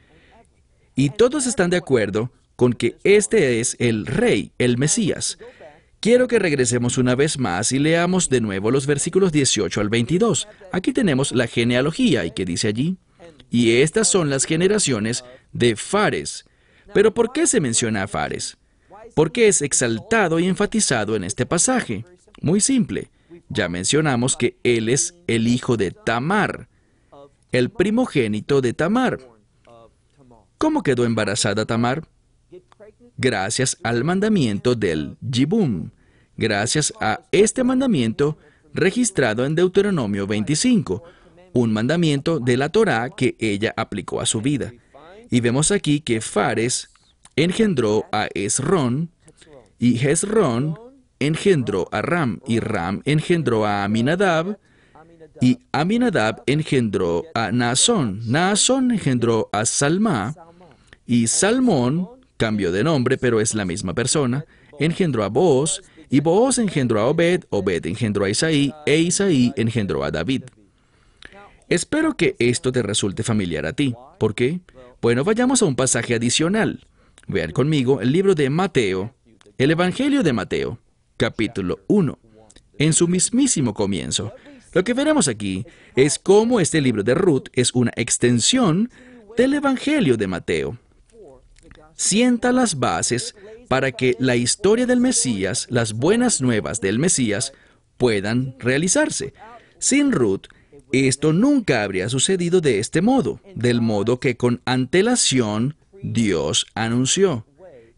Y 0.94 1.10
todos 1.10 1.46
están 1.46 1.70
de 1.70 1.76
acuerdo 1.76 2.32
con 2.56 2.72
que 2.72 2.96
este 3.04 3.60
es 3.60 3.76
el 3.78 4.06
rey, 4.06 4.52
el 4.58 4.78
Mesías. 4.78 5.38
Quiero 6.00 6.28
que 6.28 6.38
regresemos 6.38 6.98
una 6.98 7.14
vez 7.14 7.38
más 7.38 7.72
y 7.72 7.78
leamos 7.78 8.28
de 8.28 8.40
nuevo 8.40 8.70
los 8.70 8.86
versículos 8.86 9.32
18 9.32 9.80
al 9.80 9.88
22. 9.88 10.48
Aquí 10.72 10.92
tenemos 10.92 11.32
la 11.32 11.46
genealogía 11.46 12.24
y 12.24 12.30
que 12.30 12.44
dice 12.44 12.68
allí. 12.68 12.96
Y 13.50 13.78
estas 13.78 14.08
son 14.08 14.30
las 14.30 14.44
generaciones 14.44 15.24
de 15.52 15.76
Fares. 15.76 16.44
Pero 16.94 17.12
¿por 17.12 17.32
qué 17.32 17.46
se 17.46 17.60
menciona 17.60 18.04
a 18.04 18.08
Fares? 18.08 18.56
¿Por 19.14 19.32
qué 19.32 19.48
es 19.48 19.62
exaltado 19.62 20.38
y 20.38 20.46
enfatizado 20.46 21.16
en 21.16 21.24
este 21.24 21.46
pasaje? 21.46 22.04
Muy 22.40 22.60
simple. 22.60 23.10
Ya 23.48 23.68
mencionamos 23.68 24.36
que 24.36 24.56
él 24.64 24.88
es 24.88 25.14
el 25.26 25.48
hijo 25.48 25.76
de 25.76 25.90
Tamar, 25.90 26.68
el 27.52 27.70
primogénito 27.70 28.60
de 28.60 28.72
Tamar. 28.72 29.18
¿Cómo 30.58 30.82
quedó 30.82 31.04
embarazada 31.04 31.64
Tamar? 31.64 32.06
Gracias 33.16 33.78
al 33.82 34.04
mandamiento 34.04 34.74
del 34.74 35.16
Jibum, 35.30 35.90
gracias 36.36 36.92
a 37.00 37.20
este 37.32 37.64
mandamiento 37.64 38.36
registrado 38.74 39.46
en 39.46 39.54
Deuteronomio 39.54 40.26
25, 40.26 41.02
un 41.54 41.72
mandamiento 41.72 42.40
de 42.40 42.56
la 42.56 42.68
Torá 42.68 43.08
que 43.10 43.36
ella 43.38 43.72
aplicó 43.76 44.20
a 44.20 44.26
su 44.26 44.42
vida. 44.42 44.72
Y 45.30 45.40
vemos 45.40 45.72
aquí 45.72 46.00
que 46.00 46.20
Fares 46.20 46.90
engendró 47.36 48.04
a 48.12 48.28
Esrón, 48.34 49.10
y 49.78 49.98
Hezrón 49.98 50.78
engendró 51.20 51.88
a 51.92 52.02
Ram, 52.02 52.40
y 52.46 52.60
Ram 52.60 53.02
engendró 53.04 53.66
a 53.66 53.84
Aminadab, 53.84 54.58
y 55.40 55.58
Aminadab 55.72 56.42
engendró 56.46 57.24
a 57.34 57.52
Naasón. 57.52 58.20
Naasón 58.26 58.90
engendró 58.90 59.48
a 59.52 59.66
Salma, 59.66 60.34
y 61.06 61.26
Salmón 61.26 62.08
cambió 62.36 62.72
de 62.72 62.84
nombre, 62.84 63.18
pero 63.18 63.40
es 63.40 63.54
la 63.54 63.64
misma 63.64 63.94
persona, 63.94 64.44
engendró 64.80 65.24
a 65.24 65.28
Booz, 65.28 65.82
y 66.10 66.20
Booz 66.20 66.58
engendró 66.58 67.00
a 67.00 67.06
Obed, 67.06 67.44
Obed 67.50 67.86
engendró 67.86 68.24
a 68.24 68.30
Isaí, 68.30 68.72
e 68.86 68.98
Isaí 68.98 69.52
engendró 69.56 70.04
a 70.04 70.10
David. 70.10 70.44
Espero 71.68 72.16
que 72.16 72.36
esto 72.38 72.70
te 72.70 72.82
resulte 72.82 73.24
familiar 73.24 73.66
a 73.66 73.72
ti. 73.72 73.94
¿Por 74.20 74.34
qué? 74.34 74.60
Bueno, 75.02 75.24
vayamos 75.24 75.62
a 75.62 75.64
un 75.64 75.74
pasaje 75.74 76.14
adicional. 76.14 76.86
Vean 77.26 77.50
conmigo 77.50 78.00
el 78.00 78.12
libro 78.12 78.34
de 78.36 78.50
Mateo, 78.50 79.14
el 79.58 79.72
Evangelio 79.72 80.22
de 80.22 80.32
Mateo, 80.32 80.78
capítulo 81.16 81.80
1, 81.88 82.18
en 82.78 82.92
su 82.92 83.08
mismísimo 83.08 83.74
comienzo. 83.74 84.32
Lo 84.72 84.84
que 84.84 84.94
veremos 84.94 85.28
aquí 85.28 85.66
es 85.94 86.18
cómo 86.18 86.60
este 86.60 86.80
libro 86.80 87.02
de 87.02 87.14
Ruth 87.14 87.48
es 87.54 87.74
una 87.74 87.92
extensión 87.96 88.90
del 89.36 89.54
Evangelio 89.54 90.16
de 90.16 90.26
Mateo. 90.26 90.78
sienta 91.94 92.52
las 92.52 92.78
bases 92.78 93.34
para 93.68 93.90
que 93.90 94.16
la 94.18 94.36
historia 94.36 94.84
del 94.86 95.00
Mesías, 95.00 95.66
las 95.70 95.94
buenas 95.94 96.42
nuevas 96.42 96.80
del 96.80 96.98
Mesías, 96.98 97.54
puedan 97.96 98.54
realizarse. 98.58 99.32
Sin 99.78 100.12
Ruth, 100.12 100.48
esto 100.92 101.32
nunca 101.32 101.82
habría 101.82 102.08
sucedido 102.08 102.60
de 102.60 102.78
este 102.78 103.00
modo, 103.00 103.40
del 103.54 103.80
modo 103.80 104.20
que 104.20 104.36
con 104.36 104.60
antelación 104.66 105.76
Dios 106.02 106.66
anunció, 106.74 107.46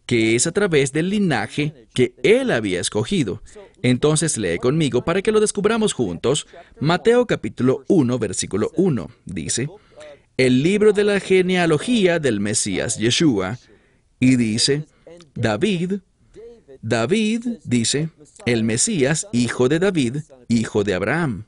que 0.09 0.35
es 0.35 0.47
a 0.47 0.53
través 0.53 0.91
del 0.95 1.11
linaje 1.11 1.87
que 1.93 2.15
Él 2.23 2.51
había 2.51 2.81
escogido. 2.81 3.43
Entonces 3.83 4.39
lee 4.39 4.57
conmigo 4.57 5.05
para 5.05 5.21
que 5.21 5.33
lo 5.33 5.39
descubramos 5.39 5.93
juntos. 5.93 6.47
Mateo 6.81 7.27
capítulo 7.27 7.85
1, 7.89 8.19
versículo 8.19 8.71
1 8.77 9.11
dice, 9.27 9.69
el 10.39 10.63
libro 10.63 10.95
de 10.95 11.05
la 11.05 11.21
genealogía 11.21 12.19
del 12.21 12.41
Mesías 12.41 12.97
Yeshua, 12.97 13.59
y 14.19 14.37
dice, 14.37 14.87
David, 15.35 16.01
David 16.81 17.45
dice, 17.65 18.09
el 18.47 18.65
Mesías, 18.65 19.27
hijo 19.33 19.69
de 19.69 19.79
David, 19.79 20.23
hijo 20.49 20.85
de 20.85 20.95
Abraham. 20.95 21.45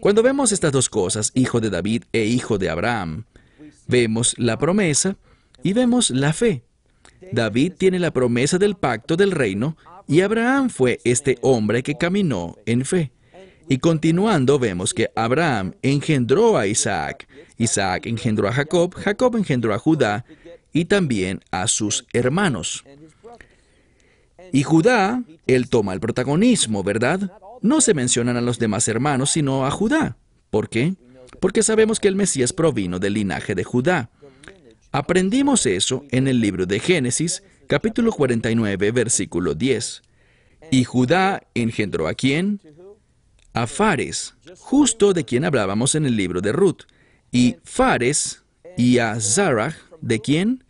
Cuando 0.00 0.24
vemos 0.24 0.50
estas 0.50 0.72
dos 0.72 0.88
cosas, 0.88 1.30
hijo 1.36 1.60
de 1.60 1.70
David 1.70 2.02
e 2.12 2.24
hijo 2.24 2.58
de 2.58 2.68
Abraham, 2.68 3.26
vemos 3.86 4.34
la 4.38 4.58
promesa 4.58 5.16
y 5.62 5.72
vemos 5.72 6.10
la 6.10 6.32
fe. 6.32 6.64
David 7.30 7.74
tiene 7.78 7.98
la 7.98 8.10
promesa 8.10 8.58
del 8.58 8.74
pacto 8.74 9.16
del 9.16 9.30
reino 9.30 9.76
y 10.08 10.20
Abraham 10.20 10.68
fue 10.68 11.00
este 11.04 11.38
hombre 11.42 11.82
que 11.82 11.96
caminó 11.96 12.56
en 12.66 12.84
fe. 12.84 13.12
Y 13.68 13.78
continuando 13.78 14.58
vemos 14.58 14.92
que 14.92 15.10
Abraham 15.14 15.74
engendró 15.82 16.58
a 16.58 16.66
Isaac, 16.66 17.28
Isaac 17.56 18.06
engendró 18.06 18.48
a 18.48 18.52
Jacob, 18.52 18.94
Jacob 18.94 19.36
engendró 19.36 19.72
a 19.72 19.78
Judá 19.78 20.24
y 20.72 20.86
también 20.86 21.40
a 21.50 21.68
sus 21.68 22.04
hermanos. 22.12 22.84
Y 24.52 24.64
Judá, 24.64 25.22
él 25.46 25.68
toma 25.68 25.94
el 25.94 26.00
protagonismo, 26.00 26.82
¿verdad? 26.82 27.32
No 27.62 27.80
se 27.80 27.94
mencionan 27.94 28.36
a 28.36 28.40
los 28.40 28.58
demás 28.58 28.88
hermanos, 28.88 29.30
sino 29.30 29.64
a 29.64 29.70
Judá. 29.70 30.16
¿Por 30.50 30.68
qué? 30.68 30.94
Porque 31.40 31.62
sabemos 31.62 32.00
que 32.00 32.08
el 32.08 32.16
Mesías 32.16 32.52
provino 32.52 32.98
del 32.98 33.14
linaje 33.14 33.54
de 33.54 33.64
Judá. 33.64 34.10
Aprendimos 34.92 35.66
eso 35.66 36.04
en 36.10 36.28
el 36.28 36.40
libro 36.40 36.66
de 36.66 36.78
Génesis, 36.78 37.42
capítulo 37.66 38.12
49, 38.12 38.92
versículo 38.92 39.54
10. 39.54 40.02
Y 40.70 40.84
Judá 40.84 41.42
engendró 41.54 42.06
a 42.06 42.14
quién? 42.14 42.60
A 43.54 43.66
Fares, 43.66 44.34
justo 44.58 45.12
de 45.12 45.24
quien 45.24 45.44
hablábamos 45.44 45.94
en 45.94 46.06
el 46.06 46.16
libro 46.16 46.40
de 46.40 46.52
Ruth. 46.52 46.82
Y 47.30 47.56
Fares 47.64 48.44
y 48.76 48.98
a 48.98 49.18
Zarah, 49.18 49.76
¿de 50.00 50.20
quién? 50.20 50.64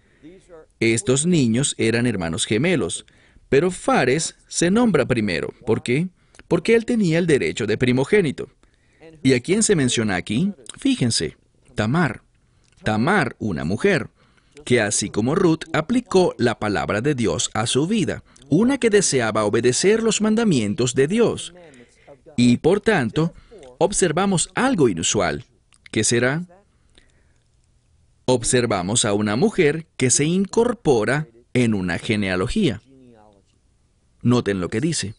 Estos 0.81 1.27
niños 1.27 1.75
eran 1.77 2.07
hermanos 2.07 2.47
gemelos. 2.47 3.05
Pero 3.49 3.71
Fares 3.71 4.37
se 4.49 4.71
nombra 4.71 5.05
primero. 5.05 5.53
¿Por 5.67 5.83
qué? 5.83 6.09
porque 6.53 6.75
él 6.75 6.85
tenía 6.85 7.19
el 7.19 7.27
derecho 7.27 7.67
de 7.67 7.79
primogénito. 7.79 8.51
¿Y 9.23 9.33
a 9.33 9.41
quién 9.41 9.63
se 9.63 9.75
menciona 9.75 10.17
aquí? 10.17 10.53
Fíjense, 10.79 11.39
Tamar. 11.75 12.25
Tamar, 12.85 13.37
una 13.39 13.65
mujer, 13.65 14.09
que 14.65 14.81
así 14.81 15.11
como 15.11 15.35
Ruth 15.35 15.65
aplicó 15.73 16.35
la 16.39 16.59
palabra 16.59 17.01
de 17.01 17.15
Dios 17.15 17.51
a 17.55 17.67
su 17.67 17.87
vida, 17.87 18.23
una 18.49 18.79
que 18.79 18.91
deseaba 18.91 19.45
obedecer 19.45 20.03
los 20.03 20.21
mandamientos 20.21 20.95
de 20.95 21.09
Dios. 21.09 21.55
Y 22.37 22.59
por 22.59 22.81
tanto, 22.81 23.35
observamos 23.79 24.51
algo 24.55 24.89
inusual. 24.89 25.45
¿Qué 25.91 26.05
será? 26.05 26.45
Observamos 28.25 29.05
a 29.05 29.13
una 29.13 29.37
mujer 29.37 29.87
que 29.97 30.11
se 30.11 30.25
incorpora 30.25 31.29
en 31.55 31.75
una 31.75 31.99
genealogía. 31.99 32.81
Noten 34.23 34.61
lo 34.61 34.69
que 34.69 34.81
dice 34.81 35.15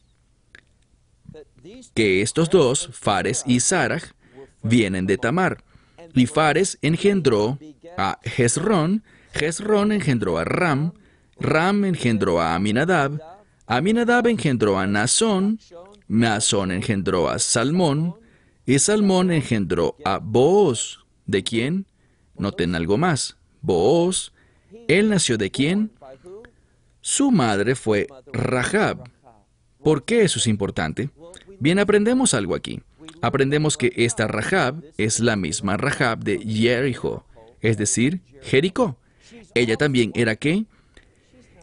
que 1.94 2.22
estos 2.22 2.50
dos, 2.50 2.90
Fares 2.94 3.44
y 3.46 3.60
Sarah, 3.60 4.02
vienen 4.62 5.06
de 5.06 5.18
Tamar. 5.18 5.64
Y 6.14 6.26
Fares 6.28 6.78
engendró 6.82 7.58
a 7.98 8.20
Hezrón, 8.24 9.04
Hezrón 9.34 9.92
engendró 9.92 10.38
a 10.38 10.46
Ram, 10.46 10.94
Ram 11.40 11.86
engendró 11.86 12.40
a 12.40 12.56
Aminadab, 12.56 13.20
Aminadab 13.66 14.28
engendró 14.28 14.78
a 14.78 14.86
Nazón, 14.88 15.60
Nazón 16.08 16.72
engendró 16.72 17.30
a 17.30 17.40
Salmón, 17.40 18.16
y 18.66 18.80
Salmón 18.80 19.32
engendró 19.32 19.98
a 20.06 20.20
Booz. 20.20 21.00
¿De 21.26 21.44
quién? 21.44 21.86
Noten 22.38 22.76
algo 22.76 22.98
más. 22.98 23.38
Booz. 23.62 24.32
¿Él 24.88 25.10
nació 25.10 25.38
de 25.38 25.52
quién? 25.52 25.92
Su 27.02 27.32
madre 27.32 27.76
fue 27.76 28.08
Rahab. 28.32 29.10
¿Por 29.84 30.06
qué 30.06 30.24
eso 30.24 30.40
es 30.40 30.48
importante? 30.48 31.10
Bien, 31.60 31.80
aprendemos 31.80 32.34
algo 32.34 32.56
aquí. 32.56 32.82
Aprendemos 33.24 33.78
que 33.78 33.94
esta 33.96 34.28
Rahab 34.28 34.84
es 34.98 35.22
la 35.22 35.38
misma 35.38 35.78
Rahab 35.78 36.26
de 36.26 36.40
Jericho, 36.40 37.26
es 37.62 37.78
decir, 37.78 38.20
Jericó. 38.42 38.98
Ella 39.56 39.78
también 39.78 40.12
era 40.14 40.36
qué? 40.36 40.66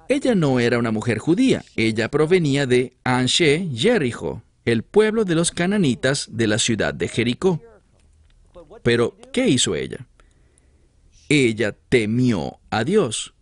Ella 0.08 0.34
no 0.34 0.58
era 0.58 0.78
una 0.78 0.90
mujer 0.90 1.18
judía, 1.18 1.62
ella 1.76 2.10
provenía 2.10 2.66
de 2.66 2.94
Anshe, 3.04 3.68
Jericho, 3.74 4.42
el 4.64 4.82
pueblo 4.84 5.26
de 5.26 5.34
los 5.34 5.50
cananitas 5.50 6.30
de 6.32 6.46
la 6.46 6.58
ciudad 6.58 6.94
de 6.94 7.08
Jericó. 7.08 7.60
Pero, 8.82 9.18
¿qué 9.30 9.46
hizo 9.46 9.74
ella? 9.74 10.06
Ella 11.28 11.76
temió 11.90 12.58
a 12.70 12.84
Dios. 12.84 13.34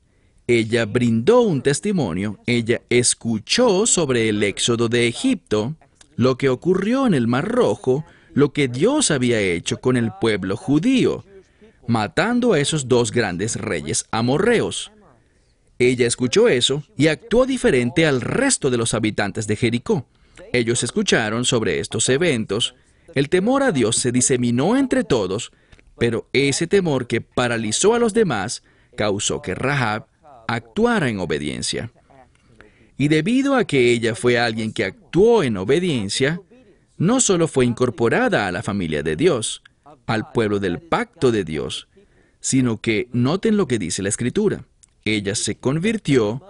Ella 0.49 0.87
brindó 0.87 1.43
un 1.43 1.63
testimonio, 1.63 2.41
ella 2.47 2.83
escuchó 2.91 3.87
sobre 3.87 4.29
el 4.29 4.43
éxodo 4.43 4.89
de 4.89 5.07
Egipto, 5.07 5.77
lo 6.19 6.37
que 6.37 6.49
ocurrió 6.49 7.07
en 7.07 7.15
el 7.15 7.29
Mar 7.29 7.47
Rojo, 7.47 8.05
lo 8.35 8.53
que 8.53 8.67
Dios 8.67 9.13
había 9.13 9.39
hecho 9.39 9.81
con 9.81 9.97
el 9.97 10.11
pueblo 10.21 10.57
judío, 10.57 11.25
matando 11.87 12.53
a 12.53 12.59
esos 12.59 12.89
dos 12.89 13.13
grandes 13.13 13.55
reyes 13.55 14.05
amorreos. 14.11 14.91
Ella 15.79 16.09
escuchó 16.09 16.49
eso 16.49 16.83
y 16.97 17.07
actuó 17.07 17.47
diferente 17.47 18.05
al 18.05 18.21
resto 18.21 18.69
de 18.69 18.77
los 18.77 18.95
habitantes 18.95 19.47
de 19.47 19.55
Jericó. 19.55 20.07
Ellos 20.53 20.83
escucharon 20.83 21.45
sobre 21.45 21.79
estos 21.79 22.09
eventos, 22.09 22.75
el 23.15 23.29
temor 23.29 23.63
a 23.63 23.71
Dios 23.71 23.95
se 23.95 24.11
diseminó 24.11 24.77
entre 24.77 25.05
todos, 25.05 25.53
pero 25.99 26.29
ese 26.33 26.67
temor 26.67 27.07
que 27.07 27.21
paralizó 27.21 27.95
a 27.95 28.01
los 28.01 28.13
demás 28.13 28.65
causó 28.97 29.41
que 29.41 29.55
Rahab 29.55 30.07
actuara 30.49 31.09
en 31.09 31.21
obediencia. 31.21 31.93
Y 32.99 33.09
debido 33.09 33.55
a 33.55 33.65
que 33.65 33.93
ella 33.93 34.17
fue 34.17 34.39
alguien 34.39 34.73
que 34.73 34.85
actuó 34.85 35.45
en 35.45 35.57
obediencia, 35.57 36.41
no 36.97 37.21
solo 37.21 37.47
fue 37.47 37.65
incorporada 37.65 38.49
a 38.49 38.53
la 38.53 38.65
familia 38.65 39.05
de 39.05 39.15
Dios, 39.15 39.63
al 40.07 40.33
pueblo 40.33 40.59
del 40.59 40.81
pacto 40.81 41.31
de 41.31 41.45
Dios, 41.45 41.89
sino 42.41 42.81
que 42.81 43.09
noten 43.13 43.57
lo 43.57 43.69
que 43.69 43.79
dice 43.79 44.03
la 44.03 44.09
escritura. 44.09 44.65
Ella 45.05 45.37
se 45.37 45.55
convirtió 45.55 46.43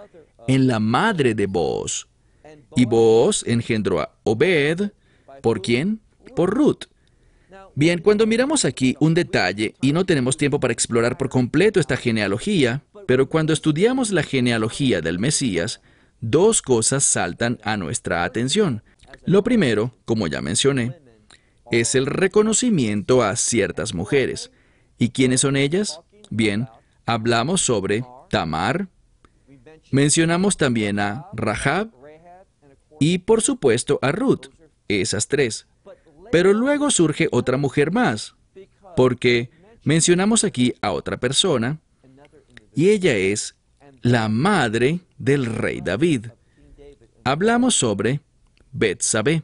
en 0.47 0.65
la 0.65 0.79
madre 0.79 1.35
de 1.35 1.45
Boaz. 1.45 2.07
Y 2.75 2.85
Boaz 2.85 3.43
engendró 3.45 4.01
a 4.01 4.15
Obed. 4.23 4.91
¿Por 5.43 5.61
quién? 5.61 5.99
Por 6.35 6.49
Ruth. 6.49 6.85
Bien, 7.75 7.99
cuando 7.99 8.25
miramos 8.25 8.65
aquí 8.65 8.95
un 8.99 9.13
detalle, 9.13 9.75
y 9.81 9.93
no 9.93 10.05
tenemos 10.05 10.35
tiempo 10.35 10.59
para 10.59 10.73
explorar 10.73 11.17
por 11.17 11.29
completo 11.29 11.79
esta 11.79 11.95
genealogía, 11.95 12.83
pero 13.07 13.29
cuando 13.29 13.53
estudiamos 13.53 14.11
la 14.11 14.23
genealogía 14.23 15.01
del 15.01 15.19
Mesías, 15.19 15.79
dos 16.21 16.61
cosas 16.61 17.03
saltan 17.03 17.59
a 17.63 17.77
nuestra 17.77 18.23
atención. 18.23 18.83
Lo 19.25 19.43
primero, 19.43 19.93
como 20.05 20.27
ya 20.27 20.41
mencioné, 20.41 20.95
es 21.71 21.95
el 21.95 22.05
reconocimiento 22.05 23.23
a 23.23 23.35
ciertas 23.35 23.93
mujeres. 23.93 24.51
¿Y 24.97 25.09
quiénes 25.09 25.41
son 25.41 25.55
ellas? 25.55 26.01
Bien, 26.29 26.67
hablamos 27.05 27.61
sobre 27.61 28.03
Tamar, 28.29 28.87
mencionamos 29.91 30.57
también 30.57 30.99
a 30.99 31.25
Rahab 31.33 31.89
y 32.99 33.19
por 33.19 33.41
supuesto 33.41 33.99
a 34.01 34.11
Ruth, 34.11 34.47
esas 34.87 35.27
tres. 35.27 35.67
Pero 36.31 36.53
luego 36.53 36.91
surge 36.91 37.27
otra 37.31 37.57
mujer 37.57 37.91
más, 37.91 38.35
porque 38.95 39.49
mencionamos 39.83 40.43
aquí 40.43 40.73
a 40.81 40.91
otra 40.91 41.17
persona 41.17 41.79
y 42.75 42.89
ella 42.89 43.15
es 43.15 43.55
la 44.01 44.29
madre 44.29 44.99
del 45.19 45.45
rey 45.45 45.81
David. 45.81 46.27
Hablamos 47.23 47.75
sobre 47.75 48.21
Betsabé. 48.71 49.43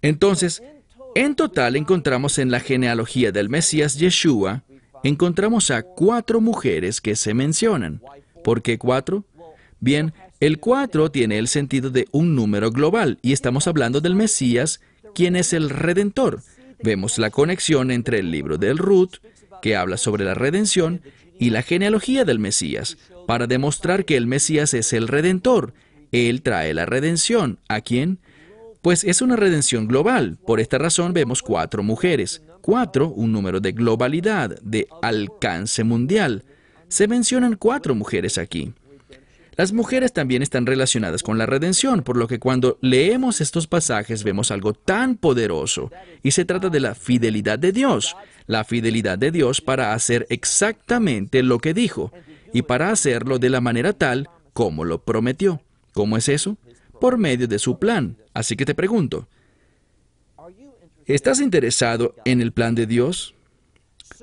Entonces, 0.00 0.62
en 1.14 1.34
total 1.34 1.76
encontramos 1.76 2.38
en 2.38 2.50
la 2.50 2.60
genealogía 2.60 3.32
del 3.32 3.48
Mesías 3.48 3.98
Yeshua, 3.98 4.62
encontramos 5.02 5.70
a 5.70 5.82
cuatro 5.82 6.40
mujeres 6.40 7.00
que 7.00 7.16
se 7.16 7.34
mencionan. 7.34 8.00
¿Por 8.44 8.62
qué 8.62 8.78
cuatro? 8.78 9.24
Bien, 9.80 10.12
el 10.40 10.58
cuatro 10.60 11.10
tiene 11.10 11.38
el 11.38 11.48
sentido 11.48 11.90
de 11.90 12.06
un 12.12 12.34
número 12.34 12.70
global 12.70 13.18
y 13.22 13.32
estamos 13.32 13.66
hablando 13.66 14.00
del 14.00 14.14
Mesías, 14.14 14.80
quien 15.14 15.34
es 15.36 15.52
el 15.52 15.70
Redentor. 15.70 16.42
Vemos 16.82 17.18
la 17.18 17.30
conexión 17.30 17.90
entre 17.90 18.20
el 18.20 18.30
libro 18.30 18.56
del 18.56 18.78
Ruth, 18.78 19.16
que 19.60 19.74
habla 19.74 19.96
sobre 19.96 20.24
la 20.24 20.34
redención, 20.34 21.02
y 21.40 21.50
la 21.50 21.62
genealogía 21.62 22.24
del 22.24 22.38
Mesías, 22.38 22.98
para 23.28 23.46
demostrar 23.46 24.06
que 24.06 24.16
el 24.16 24.26
Mesías 24.26 24.72
es 24.72 24.94
el 24.94 25.06
Redentor. 25.06 25.74
Él 26.12 26.40
trae 26.40 26.72
la 26.72 26.86
redención. 26.86 27.58
¿A 27.68 27.82
quién? 27.82 28.20
Pues 28.80 29.04
es 29.04 29.20
una 29.20 29.36
redención 29.36 29.86
global. 29.86 30.38
Por 30.46 30.60
esta 30.60 30.78
razón 30.78 31.12
vemos 31.12 31.42
cuatro 31.42 31.82
mujeres. 31.82 32.40
Cuatro, 32.62 33.10
un 33.10 33.30
número 33.30 33.60
de 33.60 33.72
globalidad, 33.72 34.58
de 34.62 34.88
alcance 35.02 35.84
mundial. 35.84 36.46
Se 36.88 37.06
mencionan 37.06 37.56
cuatro 37.56 37.94
mujeres 37.94 38.38
aquí. 38.38 38.72
Las 39.56 39.74
mujeres 39.74 40.14
también 40.14 40.40
están 40.40 40.64
relacionadas 40.64 41.22
con 41.22 41.36
la 41.36 41.44
redención, 41.44 42.04
por 42.04 42.16
lo 42.16 42.28
que 42.28 42.38
cuando 42.38 42.78
leemos 42.80 43.42
estos 43.42 43.66
pasajes 43.66 44.24
vemos 44.24 44.50
algo 44.50 44.72
tan 44.72 45.16
poderoso, 45.16 45.90
y 46.22 46.30
se 46.30 46.46
trata 46.46 46.70
de 46.70 46.80
la 46.80 46.94
fidelidad 46.94 47.58
de 47.58 47.72
Dios, 47.72 48.16
la 48.46 48.64
fidelidad 48.64 49.18
de 49.18 49.32
Dios 49.32 49.60
para 49.60 49.92
hacer 49.92 50.26
exactamente 50.30 51.42
lo 51.42 51.58
que 51.58 51.74
dijo, 51.74 52.10
y 52.52 52.62
para 52.62 52.90
hacerlo 52.90 53.38
de 53.38 53.50
la 53.50 53.60
manera 53.60 53.92
tal 53.92 54.28
como 54.52 54.84
lo 54.84 55.02
prometió. 55.02 55.62
¿Cómo 55.92 56.16
es 56.16 56.28
eso? 56.28 56.56
Por 57.00 57.18
medio 57.18 57.48
de 57.48 57.58
su 57.58 57.78
plan. 57.78 58.16
Así 58.34 58.56
que 58.56 58.64
te 58.64 58.74
pregunto, 58.74 59.28
¿estás 61.06 61.40
interesado 61.40 62.14
en 62.24 62.40
el 62.40 62.52
plan 62.52 62.74
de 62.74 62.86
Dios? 62.86 63.34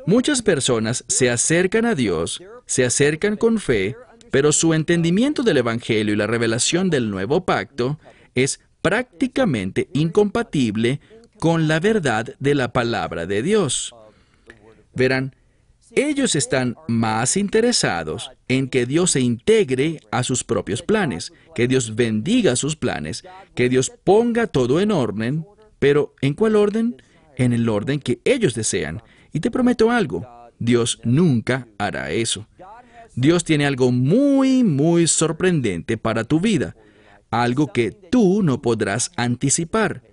Muchas 0.06 0.42
personas 0.42 1.04
se 1.08 1.30
acercan 1.30 1.86
a 1.86 1.96
Dios, 1.96 2.42
se 2.66 2.86
acercan 2.86 3.38
con 3.38 3.60
fe, 3.60 3.96
pero 4.32 4.52
su 4.52 4.74
entendimiento 4.74 5.44
del 5.44 5.58
Evangelio 5.58 6.14
y 6.14 6.18
la 6.18 6.28
revelación 6.28 6.90
del 6.90 7.10
nuevo 7.10 7.46
pacto 7.46 8.00
es 8.36 8.60
prácticamente 8.82 9.90
incompatible 9.94 11.00
con 11.40 11.68
la 11.68 11.80
verdad 11.80 12.36
de 12.40 12.56
la 12.56 12.72
palabra 12.72 13.26
de 13.26 13.42
Dios. 13.42 13.96
Verán, 14.94 15.36
ellos 15.96 16.36
están 16.36 16.76
más 16.88 17.38
interesados 17.38 18.32
en 18.48 18.68
que 18.68 18.86
Dios 18.86 19.12
se 19.12 19.22
integre 19.22 20.00
a 20.12 20.24
sus 20.24 20.44
propios 20.44 20.82
planes, 20.82 21.34
que 21.54 21.68
Dios 21.68 21.96
bendiga 21.96 22.56
sus 22.56 22.76
planes, 22.76 23.24
que 23.56 23.70
Dios 23.70 23.92
ponga 24.04 24.48
todo 24.48 24.80
en 24.80 24.92
orden, 24.92 25.46
pero 25.80 26.14
¿en 26.22 26.34
cuál 26.34 26.56
orden? 26.56 27.02
En 27.38 27.54
el 27.54 27.68
orden 27.70 28.00
que 28.00 28.20
ellos 28.26 28.54
desean. 28.56 29.02
Y 29.32 29.40
te 29.40 29.52
prometo 29.52 29.92
algo, 29.92 30.26
Dios 30.60 31.00
nunca 31.04 31.68
hará 31.78 32.12
eso. 32.12 32.48
Dios 33.16 33.44
tiene 33.44 33.66
algo 33.66 33.92
muy, 33.92 34.64
muy 34.64 35.08
sorprendente 35.08 35.98
para 35.98 36.26
tu 36.26 36.40
vida, 36.40 36.76
algo 37.32 37.72
que 37.72 37.92
tú 37.92 38.44
no 38.44 38.62
podrás 38.62 39.12
anticipar. 39.16 40.04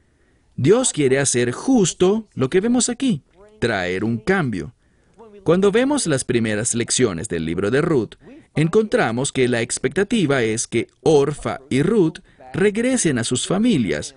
Dios 0.57 0.93
quiere 0.93 1.19
hacer 1.19 1.51
justo 1.53 2.29
lo 2.35 2.51
que 2.51 2.61
vemos 2.61 2.89
aquí, 2.89 3.23
traer 3.59 4.05
un 4.05 4.19
cambio. 4.19 4.75
Cuando 5.45 5.73
vemos 5.73 6.07
las 6.07 6.25
primeras 6.25 6.75
lecciones 6.75 7.29
del 7.29 7.45
libro 7.45 7.71
de 7.71 7.81
Ruth, 7.81 8.15
encontramos 8.55 9.33
que 9.33 9.49
la 9.49 9.61
expectativa 9.61 10.43
es 10.43 10.67
que 10.67 10.89
Orfa 11.03 11.61
y 11.69 11.83
Ruth 11.83 12.19
regresen 12.53 13.19
a 13.19 13.25
sus 13.25 13.47
familias, 13.47 14.15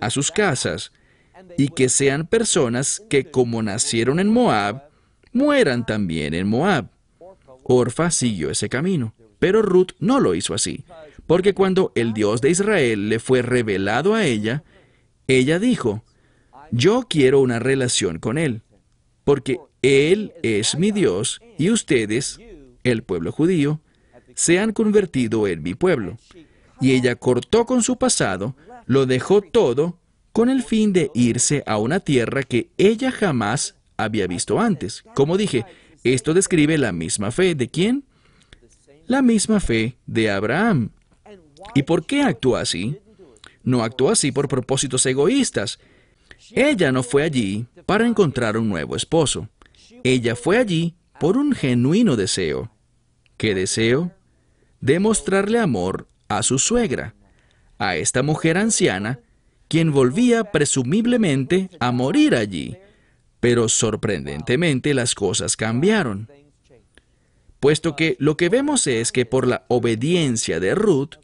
a 0.00 0.10
sus 0.10 0.30
casas, 0.30 0.92
y 1.56 1.68
que 1.68 1.88
sean 1.88 2.26
personas 2.26 3.02
que 3.08 3.30
como 3.30 3.62
nacieron 3.62 4.20
en 4.20 4.28
Moab, 4.28 4.84
mueran 5.32 5.84
también 5.84 6.34
en 6.34 6.46
Moab. 6.46 6.90
Orfa 7.64 8.10
siguió 8.10 8.50
ese 8.50 8.68
camino, 8.68 9.14
pero 9.38 9.62
Ruth 9.62 9.92
no 9.98 10.20
lo 10.20 10.34
hizo 10.34 10.54
así, 10.54 10.84
porque 11.26 11.54
cuando 11.54 11.92
el 11.94 12.12
Dios 12.14 12.40
de 12.40 12.50
Israel 12.50 13.08
le 13.08 13.18
fue 13.18 13.42
revelado 13.42 14.14
a 14.14 14.24
ella, 14.24 14.62
ella 15.26 15.58
dijo, 15.58 16.04
yo 16.70 17.06
quiero 17.08 17.40
una 17.40 17.58
relación 17.58 18.18
con 18.18 18.38
Él, 18.38 18.62
porque 19.24 19.58
Él 19.82 20.32
es 20.42 20.76
mi 20.76 20.90
Dios 20.90 21.40
y 21.56 21.70
ustedes, 21.70 22.40
el 22.84 23.02
pueblo 23.02 23.32
judío, 23.32 23.80
se 24.34 24.58
han 24.58 24.72
convertido 24.72 25.46
en 25.46 25.62
mi 25.62 25.74
pueblo. 25.74 26.16
Y 26.80 26.92
ella 26.92 27.16
cortó 27.16 27.66
con 27.66 27.82
su 27.82 27.96
pasado, 27.96 28.54
lo 28.86 29.06
dejó 29.06 29.42
todo, 29.42 29.98
con 30.32 30.48
el 30.48 30.62
fin 30.62 30.92
de 30.92 31.10
irse 31.14 31.62
a 31.66 31.78
una 31.78 32.00
tierra 32.00 32.42
que 32.42 32.70
ella 32.78 33.10
jamás 33.10 33.74
había 33.96 34.26
visto 34.26 34.60
antes. 34.60 35.02
Como 35.14 35.36
dije, 35.36 35.64
esto 36.04 36.34
describe 36.34 36.78
la 36.78 36.92
misma 36.92 37.30
fe 37.30 37.54
de 37.54 37.68
quién? 37.68 38.04
La 39.06 39.22
misma 39.22 39.58
fe 39.58 39.96
de 40.06 40.30
Abraham. 40.30 40.90
¿Y 41.74 41.82
por 41.82 42.06
qué 42.06 42.22
actuó 42.22 42.56
así? 42.56 42.98
No 43.62 43.82
actuó 43.82 44.10
así 44.10 44.32
por 44.32 44.48
propósitos 44.48 45.04
egoístas. 45.06 45.78
Ella 46.52 46.92
no 46.92 47.02
fue 47.02 47.24
allí 47.24 47.66
para 47.86 48.06
encontrar 48.06 48.56
un 48.56 48.68
nuevo 48.68 48.96
esposo. 48.96 49.48
Ella 50.04 50.36
fue 50.36 50.58
allí 50.58 50.94
por 51.20 51.36
un 51.36 51.52
genuino 51.52 52.16
deseo. 52.16 52.70
¿Qué 53.36 53.54
deseo? 53.54 54.12
Demostrarle 54.80 55.58
amor 55.58 56.08
a 56.28 56.42
su 56.42 56.58
suegra, 56.58 57.14
a 57.78 57.96
esta 57.96 58.22
mujer 58.22 58.58
anciana, 58.58 59.20
quien 59.68 59.92
volvía 59.92 60.44
presumiblemente 60.44 61.70
a 61.80 61.92
morir 61.92 62.34
allí 62.34 62.76
pero 63.40 63.68
sorprendentemente 63.68 64.94
las 64.94 65.14
cosas 65.14 65.56
cambiaron, 65.56 66.28
puesto 67.60 67.96
que 67.96 68.16
lo 68.18 68.36
que 68.36 68.48
vemos 68.48 68.86
es 68.86 69.12
que 69.12 69.26
por 69.26 69.46
la 69.46 69.64
obediencia 69.68 70.60
de 70.60 70.74
Ruth, 70.74 71.16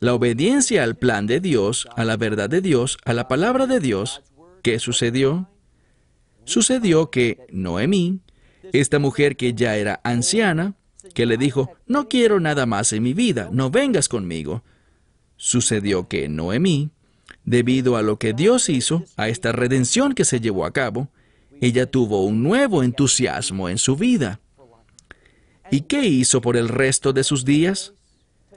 la 0.00 0.14
obediencia 0.14 0.84
al 0.84 0.96
plan 0.96 1.26
de 1.26 1.40
Dios, 1.40 1.88
a 1.96 2.04
la 2.04 2.16
verdad 2.16 2.48
de 2.48 2.60
Dios, 2.60 2.98
a 3.04 3.12
la 3.12 3.26
palabra 3.26 3.66
de 3.66 3.80
Dios, 3.80 4.22
¿qué 4.62 4.78
sucedió? 4.78 5.48
Sucedió 6.48 7.10
que 7.10 7.46
Noemí, 7.52 8.20
esta 8.72 8.98
mujer 8.98 9.36
que 9.36 9.52
ya 9.52 9.76
era 9.76 10.00
anciana, 10.02 10.72
que 11.12 11.26
le 11.26 11.36
dijo, 11.36 11.70
no 11.86 12.08
quiero 12.08 12.40
nada 12.40 12.64
más 12.64 12.94
en 12.94 13.02
mi 13.02 13.12
vida, 13.12 13.50
no 13.52 13.70
vengas 13.70 14.08
conmigo. 14.08 14.62
Sucedió 15.36 16.08
que 16.08 16.26
Noemí, 16.30 16.88
debido 17.44 17.98
a 17.98 18.02
lo 18.02 18.18
que 18.18 18.32
Dios 18.32 18.70
hizo, 18.70 19.04
a 19.18 19.28
esta 19.28 19.52
redención 19.52 20.14
que 20.14 20.24
se 20.24 20.40
llevó 20.40 20.64
a 20.64 20.72
cabo, 20.72 21.10
ella 21.60 21.84
tuvo 21.84 22.24
un 22.24 22.42
nuevo 22.42 22.82
entusiasmo 22.82 23.68
en 23.68 23.76
su 23.76 23.96
vida. 23.96 24.40
¿Y 25.70 25.82
qué 25.82 26.06
hizo 26.06 26.40
por 26.40 26.56
el 26.56 26.70
resto 26.70 27.12
de 27.12 27.24
sus 27.24 27.44
días? 27.44 27.92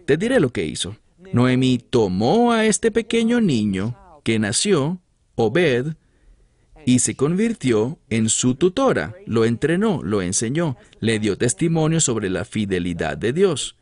Te 0.05 0.15
diré 0.15 0.39
lo 0.39 0.53
que 0.53 0.63
hizo. 0.63 0.95
Noemí 1.33 1.77
tomó 1.77 2.53
a 2.53 2.65
este 2.65 2.89
pequeño 2.89 3.41
niño 3.41 3.97
que 4.23 4.39
nació, 4.39 5.01
Obed, 5.35 5.95
y 6.85 6.99
se 6.99 7.15
convirtió 7.15 7.99
en 8.09 8.29
su 8.29 8.55
tutora, 8.55 9.15
lo 9.25 9.45
entrenó, 9.45 10.01
lo 10.03 10.21
enseñó, 10.21 10.77
le 10.99 11.19
dio 11.19 11.37
testimonio 11.37 11.99
sobre 11.99 12.29
la 12.29 12.45
fidelidad 12.45 13.17
de 13.17 13.33
Dios. 13.33 13.75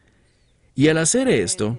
Y 0.75 0.87
al 0.87 0.97
hacer 0.97 1.27
esto, 1.27 1.77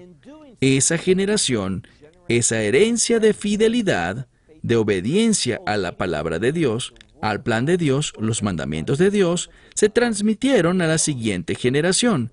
esa 0.59 0.97
generación, 0.97 1.87
esa 2.27 2.61
herencia 2.61 3.19
de 3.19 3.33
fidelidad, 3.33 4.27
de 4.61 4.75
obediencia 4.75 5.59
a 5.65 5.77
la 5.77 5.97
palabra 5.97 6.39
de 6.39 6.51
Dios, 6.51 6.93
al 7.21 7.43
plan 7.43 7.65
de 7.65 7.77
Dios, 7.77 8.13
los 8.19 8.43
mandamientos 8.43 8.97
de 8.97 9.11
Dios 9.11 9.49
se 9.75 9.89
transmitieron 9.89 10.81
a 10.81 10.87
la 10.87 10.97
siguiente 10.97 11.55
generación 11.55 12.31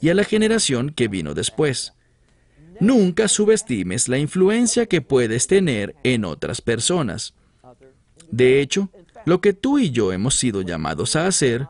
y 0.00 0.08
a 0.08 0.14
la 0.14 0.24
generación 0.24 0.90
que 0.90 1.08
vino 1.08 1.34
después. 1.34 1.92
Nunca 2.80 3.28
subestimes 3.28 4.08
la 4.08 4.16
influencia 4.16 4.86
que 4.86 5.02
puedes 5.02 5.46
tener 5.46 5.94
en 6.02 6.24
otras 6.24 6.62
personas. 6.62 7.34
De 8.30 8.60
hecho, 8.60 8.90
lo 9.26 9.40
que 9.40 9.52
tú 9.52 9.78
y 9.78 9.90
yo 9.90 10.12
hemos 10.12 10.36
sido 10.36 10.62
llamados 10.62 11.16
a 11.16 11.26
hacer 11.26 11.66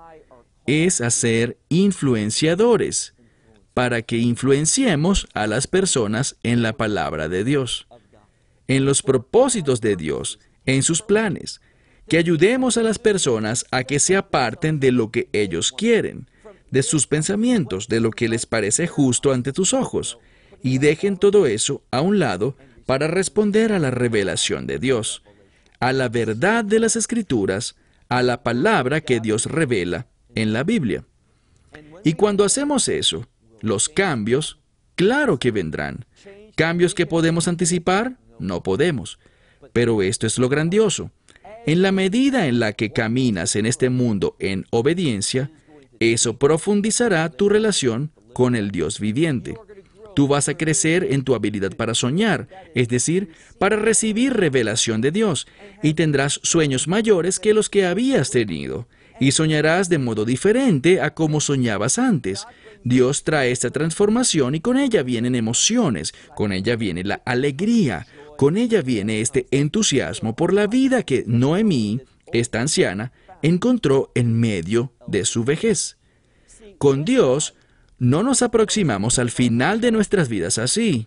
es 0.66 1.01
a 1.01 1.11
ser 1.11 1.57
influenciadores, 1.68 3.14
para 3.75 4.03
que 4.03 4.18
influenciemos 4.18 5.27
a 5.35 5.46
las 5.46 5.66
personas 5.66 6.37
en 6.42 6.62
la 6.62 6.75
palabra 6.75 7.29
de 7.29 7.44
Dios, 7.44 7.87
en 8.68 8.85
los 8.85 9.03
propósitos 9.03 9.81
de 9.81 9.96
Dios, 9.96 10.38
en 10.66 10.83
sus 10.83 11.03
planes, 11.03 11.61
que 12.09 12.18
ayudemos 12.18 12.77
a 12.77 12.83
las 12.83 12.99
personas 12.99 13.64
a 13.70 13.85
que 13.85 14.01
se 14.01 14.16
aparten 14.16 14.81
de 14.81 14.92
lo 14.92 15.11
que 15.11 15.29
ellos 15.33 15.73
quieren, 15.73 16.29
de 16.70 16.83
sus 16.83 17.07
pensamientos, 17.07 17.88
de 17.88 18.01
lo 18.01 18.11
que 18.11 18.29
les 18.29 18.46
parece 18.46 18.87
justo 18.87 19.33
ante 19.33 19.53
tus 19.53 19.73
ojos, 19.73 20.18
y 20.62 20.79
dejen 20.79 21.16
todo 21.16 21.46
eso 21.46 21.83
a 21.90 22.01
un 22.01 22.18
lado 22.18 22.57
para 22.87 23.07
responder 23.07 23.73
a 23.73 23.79
la 23.79 23.90
revelación 23.90 24.66
de 24.66 24.79
Dios, 24.79 25.23
a 25.81 25.93
la 25.93 26.09
verdad 26.09 26.64
de 26.64 26.79
las 26.79 26.95
escrituras, 26.97 27.75
a 28.09 28.23
la 28.23 28.43
palabra 28.43 29.01
que 29.01 29.21
Dios 29.21 29.47
revela 29.47 30.07
en 30.35 30.53
la 30.53 30.62
Biblia. 30.62 31.05
Y 32.05 32.14
cuando 32.14 32.45
hacemos 32.45 32.88
eso, 32.88 33.27
los 33.61 33.88
cambios, 33.88 34.59
claro 34.95 35.38
que 35.38 35.51
vendrán. 35.51 36.05
¿Cambios 36.55 36.95
que 36.95 37.07
podemos 37.07 37.49
anticipar? 37.49 38.19
No 38.38 38.62
podemos. 38.62 39.19
Pero 39.73 40.03
esto 40.03 40.27
es 40.27 40.38
lo 40.38 40.49
grandioso. 40.49 41.11
En 41.66 41.83
la 41.83 41.93
medida 41.93 42.47
en 42.47 42.59
la 42.59 42.73
que 42.73 42.93
caminas 42.93 43.57
en 43.57 43.66
este 43.66 43.90
mundo 43.90 44.37
en 44.38 44.66
obediencia, 44.71 45.51
eso 45.99 46.38
profundizará 46.38 47.29
tu 47.29 47.49
relación 47.49 48.12
con 48.33 48.57
el 48.57 48.71
Dios 48.71 49.01
viviente. 49.01 49.57
Tú 50.14 50.29
vas 50.29 50.49
a 50.49 50.57
crecer 50.57 51.09
en 51.11 51.23
tu 51.23 51.35
habilidad 51.35 51.77
para 51.77 51.94
soñar, 51.94 52.49
es 52.75 52.88
decir, 52.88 53.31
para 53.59 53.77
recibir 53.77 54.33
revelación 54.33 55.01
de 55.01 55.11
Dios, 55.11 55.46
y 55.83 55.94
tendrás 55.94 56.40
sueños 56.42 56.88
mayores 56.88 57.38
que 57.38 57.55
los 57.55 57.70
que 57.70 57.87
habías 57.87 58.31
tenido, 58.31 58.88
y 59.20 59.33
soñarás 59.33 59.88
de 59.88 59.99
modo 59.99 60.25
diferente 60.25 61.01
a 61.01 61.14
como 61.14 61.40
soñabas 61.40 61.99
antes. 61.99 62.46
Dios 62.83 63.25
trae 63.25 63.51
esta 63.51 63.70
transformación 63.70 64.55
y 64.55 64.61
con 64.61 64.79
ella 64.79 65.03
vienen 65.03 65.35
emociones, 65.35 66.14
con 66.35 66.53
ella 66.53 66.77
viene 66.77 67.05
la 67.05 67.23
alegría, 67.27 68.07
con 68.38 68.57
ella 68.57 68.81
viene 68.81 69.20
este 69.20 69.46
entusiasmo 69.51 70.35
por 70.35 70.55
la 70.55 70.66
vida 70.66 71.03
que 71.03 71.25
Noemí, 71.27 72.01
esta 72.33 72.61
anciana, 72.61 73.12
encontró 73.42 74.11
en 74.14 74.38
medio 74.38 74.92
de 75.07 75.27
su 75.27 75.44
vejez. 75.44 75.99
Con 76.79 77.05
Dios 77.05 77.55
no 78.01 78.25
nos 78.25 78.43
aproximamos 78.43 79.21
al 79.21 79.31
final 79.31 79.81
de 79.81 79.93
nuestras 79.93 80.29
vidas 80.29 80.59
así 80.59 81.07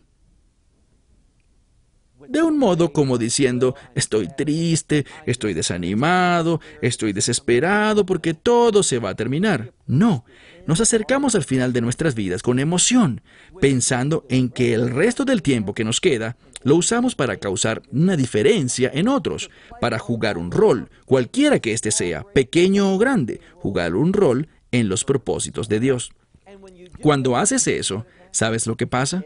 de 2.30 2.42
un 2.42 2.58
modo 2.58 2.94
como 2.94 3.18
diciendo, 3.18 3.76
estoy 3.96 4.28
triste, 4.36 5.06
estoy 5.26 5.54
desanimado, 5.54 6.62
estoy 6.82 7.14
desesperado 7.14 8.06
porque 8.06 8.34
todo 8.34 8.84
se 8.84 9.00
va 9.00 9.10
a 9.10 9.16
terminar. 9.16 9.74
No, 9.86 10.26
nos 10.66 10.82
acercamos 10.82 11.36
al 11.36 11.44
final 11.44 11.74
de 11.74 11.82
nuestras 11.82 12.16
vidas 12.16 12.42
con 12.42 12.60
emoción, 12.60 13.22
pensando 13.60 14.26
en 14.30 14.50
que 14.50 14.74
el 14.74 14.90
resto 14.90 15.26
del 15.26 15.42
tiempo 15.42 15.74
que 15.74 15.84
nos 15.84 16.00
queda 16.00 16.38
lo 16.64 16.76
usamos 16.78 17.14
para 17.16 17.38
causar 17.38 17.82
una 17.92 18.16
diferencia 18.16 18.90
en 18.94 19.10
otros, 19.10 19.50
para 19.82 20.00
jugar 20.00 20.38
un 20.38 20.50
rol, 20.52 20.90
cualquiera 21.06 21.60
que 21.60 21.74
éste 21.74 21.92
sea, 21.92 22.24
pequeño 22.24 22.94
o 22.94 22.98
grande, 22.98 23.42
jugar 23.56 23.96
un 23.96 24.14
rol 24.14 24.48
en 24.72 24.88
los 24.88 25.04
propósitos 25.04 25.68
de 25.68 25.82
Dios. 25.82 26.14
Cuando 27.04 27.38
haces 27.38 27.68
eso, 27.68 28.08
¿sabes 28.32 28.66
lo 28.66 28.76
que 28.76 28.88
pasa? 28.88 29.24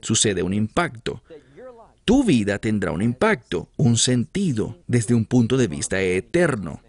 Sucede 0.00 0.44
un 0.44 0.54
impacto 0.54 1.20
tu 2.04 2.24
vida 2.24 2.58
tendrá 2.58 2.90
un 2.90 3.02
impacto, 3.02 3.68
un 3.76 3.96
sentido, 3.96 4.78
desde 4.86 5.14
un 5.14 5.24
punto 5.24 5.56
de 5.56 5.68
vista 5.68 6.00
eterno. 6.00 6.82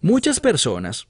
Muchas 0.00 0.40
personas, 0.40 1.08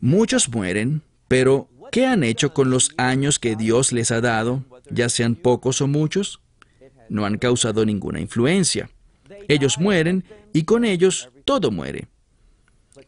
muchos 0.00 0.48
mueren, 0.50 1.02
pero 1.26 1.68
¿qué 1.90 2.06
han 2.06 2.22
hecho 2.22 2.52
con 2.52 2.70
los 2.70 2.92
años 2.98 3.38
que 3.38 3.56
Dios 3.56 3.92
les 3.92 4.10
ha 4.10 4.20
dado, 4.20 4.64
ya 4.90 5.08
sean 5.08 5.36
pocos 5.36 5.80
o 5.80 5.86
muchos? 5.86 6.40
No 7.08 7.24
han 7.24 7.38
causado 7.38 7.86
ninguna 7.86 8.20
influencia. 8.20 8.90
Ellos 9.48 9.78
mueren 9.78 10.24
y 10.52 10.64
con 10.64 10.84
ellos 10.84 11.30
todo 11.44 11.70
muere. 11.70 12.08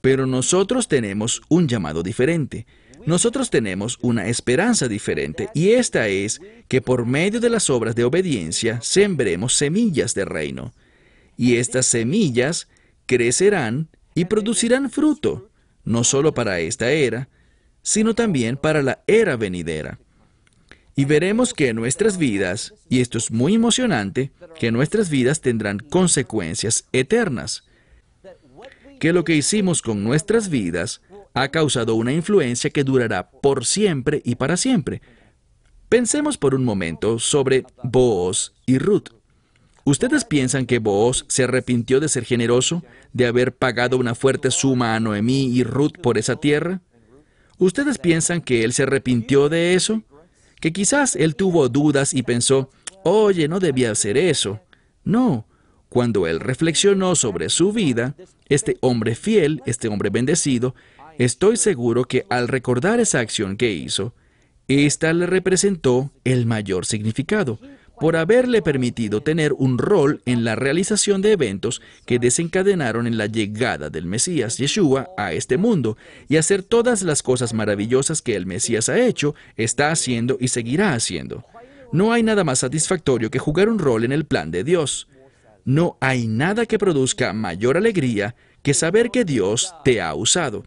Pero 0.01 0.25
nosotros 0.25 0.89
tenemos 0.89 1.43
un 1.49 1.69
llamado 1.69 2.03
diferente. 2.03 2.67
Nosotros 3.07 3.51
tenemos 3.51 3.99
una 4.03 4.29
esperanza 4.29 4.89
diferente 4.89 5.49
y 5.55 5.71
esta 5.71 6.09
es 6.09 6.41
que 6.69 6.83
por 6.83 7.07
medio 7.07 7.41
de 7.41 7.51
las 7.51 7.71
obras 7.71 7.95
de 7.95 8.05
obediencia 8.05 8.81
sembremos 8.83 9.55
semillas 9.55 10.15
de 10.15 10.25
reino. 10.25 10.73
Y 11.37 11.57
estas 11.57 11.87
semillas 11.87 12.69
crecerán 13.07 13.89
y 14.15 14.27
producirán 14.27 14.91
fruto, 14.91 15.51
no 15.85 16.05
solo 16.05 16.35
para 16.35 16.61
esta 16.61 16.91
era, 16.91 17.29
sino 17.83 18.15
también 18.15 18.57
para 18.57 18.83
la 18.83 19.03
era 19.07 19.37
venidera. 19.37 19.99
Y 20.95 21.07
veremos 21.07 21.55
que 21.55 21.73
nuestras 21.73 22.19
vidas, 22.19 22.75
y 22.89 23.01
esto 23.01 23.17
es 23.17 23.31
muy 23.31 23.55
emocionante, 23.55 24.33
que 24.59 24.71
nuestras 24.71 25.09
vidas 25.09 25.41
tendrán 25.41 25.79
consecuencias 25.79 26.85
eternas. 26.93 27.65
Que 28.99 29.15
lo 29.15 29.25
que 29.25 29.35
hicimos 29.35 29.81
con 29.81 30.05
nuestras 30.05 30.51
vidas 30.51 31.01
ha 31.35 31.49
causado 31.49 31.95
una 31.95 32.13
influencia 32.13 32.71
que 32.71 32.85
durará 32.85 33.31
por 33.31 33.65
siempre 33.65 34.23
y 34.25 34.35
para 34.35 34.57
siempre. 34.57 35.01
Pensemos 35.89 36.39
por 36.39 36.55
un 36.55 36.65
momento 36.65 37.19
sobre 37.19 37.65
Booz 37.83 38.53
y 38.67 38.79
Ruth. 38.79 39.09
¿Ustedes 39.85 40.25
piensan 40.25 40.67
que 40.67 40.79
Booz 40.79 41.25
se 41.29 41.45
arrepintió 41.45 42.01
de 42.01 42.09
ser 42.09 42.25
generoso, 42.25 42.85
de 43.13 43.27
haber 43.27 43.55
pagado 43.57 43.97
una 43.97 44.15
fuerte 44.15 44.51
suma 44.51 44.95
a 44.95 45.01
Noemí 45.01 45.47
y 45.47 45.65
Ruth 45.65 45.99
por 46.01 46.19
esa 46.19 46.37
tierra? 46.37 46.81
¿Ustedes 47.59 47.99
piensan 47.99 48.41
que 48.41 48.65
él 48.65 48.73
se 48.73 48.85
arrepintió 48.85 49.49
de 49.49 49.75
eso? 49.75 50.03
Que 50.61 50.73
quizás 50.73 51.17
él 51.17 51.35
tuvo 51.35 51.69
dudas 51.69 52.15
y 52.15 52.23
pensó, 52.23 52.71
oye, 53.03 53.49
no 53.49 53.59
debía 53.59 53.91
hacer 53.91 54.17
eso. 54.17 54.61
No, 55.03 55.47
cuando 55.89 56.27
él 56.27 56.41
reflexionó 56.41 57.17
sobre 57.17 57.49
su 57.49 57.73
vida, 57.73 58.15
este 58.49 58.77
hombre 58.81 59.15
fiel, 59.15 59.61
este 59.67 59.89
hombre 59.89 60.11
bendecido, 60.11 60.75
Estoy 61.19 61.57
seguro 61.57 62.05
que 62.05 62.27
al 62.31 62.49
recordar 62.49 63.01
esa 63.01 63.21
acción 63.21 63.57
que 63.57 63.73
hizo, 63.73 64.15
esta 64.69 65.13
le 65.13 65.27
representó 65.27 66.13
el 66.25 66.47
mayor 66.47 66.87
significado, 66.87 67.59
por 68.01 68.17
haberle 68.17 68.63
permitido 68.63 69.21
tener 69.21 69.53
un 69.53 69.77
rol 69.77 70.23
en 70.25 70.43
la 70.43 70.57
realización 70.57 71.21
de 71.21 71.33
eventos 71.33 71.83
que 72.07 72.19
desencadenaron 72.19 73.07
en 73.07 73.19
la 73.19 73.27
llegada 73.27 73.91
del 73.91 74.07
Mesías 74.07 74.57
Yeshua 74.57 75.11
a 75.19 75.35
este 75.35 75.59
mundo 75.59 75.99
y 76.27 76.39
hacer 76.39 76.63
todas 76.63 77.03
las 77.03 77.23
cosas 77.23 77.53
maravillosas 77.53 78.23
que 78.23 78.37
el 78.37 78.47
Mesías 78.47 78.89
ha 78.89 78.99
hecho, 78.99 79.35
está 79.57 79.91
haciendo 79.91 80.39
y 80.41 80.49
seguirá 80.49 80.95
haciendo. 80.95 81.45
No 81.93 82.13
hay 82.13 82.23
nada 82.23 82.43
más 82.43 82.61
satisfactorio 82.61 83.31
que 83.31 83.39
jugar 83.39 83.69
un 83.69 83.79
rol 83.79 84.05
en 84.05 84.13
el 84.13 84.25
plan 84.25 84.51
de 84.51 84.65
Dios. 84.65 85.09
No 85.67 85.99
hay 86.01 86.27
nada 86.27 86.65
que 86.65 86.79
produzca 86.79 87.35
mayor 87.35 87.77
alegría 87.77 88.35
que 88.63 88.73
saber 88.73 89.11
que 89.11 89.27
Dios 89.27 89.75
te 89.85 90.01
ha 90.01 90.15
usado. 90.15 90.65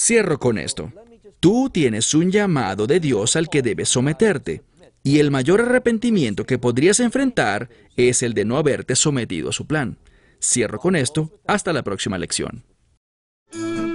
Cierro 0.00 0.38
con 0.38 0.58
esto. 0.58 0.92
Tú 1.40 1.70
tienes 1.70 2.14
un 2.14 2.30
llamado 2.30 2.86
de 2.86 3.00
Dios 3.00 3.34
al 3.34 3.48
que 3.48 3.62
debes 3.62 3.88
someterte, 3.88 4.62
y 5.02 5.18
el 5.18 5.32
mayor 5.32 5.60
arrepentimiento 5.60 6.46
que 6.46 6.56
podrías 6.56 7.00
enfrentar 7.00 7.68
es 7.96 8.22
el 8.22 8.32
de 8.32 8.44
no 8.44 8.58
haberte 8.58 8.94
sometido 8.94 9.50
a 9.50 9.52
su 9.52 9.66
plan. 9.66 9.98
Cierro 10.40 10.78
con 10.78 10.94
esto. 10.94 11.40
Hasta 11.48 11.72
la 11.72 11.82
próxima 11.82 12.16
lección. 12.16 12.62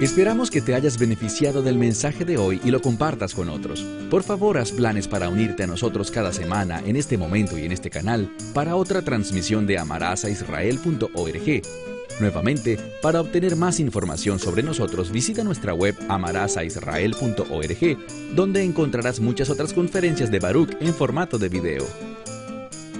Esperamos 0.02 0.50
que 0.50 0.60
te 0.60 0.74
hayas 0.74 0.98
beneficiado 0.98 1.62
del 1.62 1.78
mensaje 1.78 2.26
de 2.26 2.36
hoy 2.36 2.60
y 2.62 2.70
lo 2.70 2.82
compartas 2.82 3.34
con 3.34 3.48
otros. 3.48 3.82
Por 4.10 4.24
favor, 4.24 4.58
haz 4.58 4.72
planes 4.72 5.08
para 5.08 5.30
unirte 5.30 5.62
a 5.62 5.66
nosotros 5.66 6.10
cada 6.10 6.34
semana 6.34 6.82
en 6.84 6.96
este 6.96 7.16
momento 7.16 7.56
y 7.56 7.64
en 7.64 7.72
este 7.72 7.88
canal 7.88 8.30
para 8.52 8.76
otra 8.76 9.00
transmisión 9.00 9.66
de 9.66 9.78
amarazaisrael.org 9.78 11.93
Nuevamente, 12.20 12.78
para 13.02 13.20
obtener 13.20 13.56
más 13.56 13.80
información 13.80 14.38
sobre 14.38 14.62
nosotros, 14.62 15.10
visita 15.10 15.42
nuestra 15.42 15.74
web 15.74 15.96
amarazaisrael.org, 16.08 17.98
donde 18.34 18.62
encontrarás 18.62 19.20
muchas 19.20 19.50
otras 19.50 19.72
conferencias 19.72 20.30
de 20.30 20.38
Baruch 20.38 20.76
en 20.80 20.94
formato 20.94 21.38
de 21.38 21.48
video. 21.48 21.84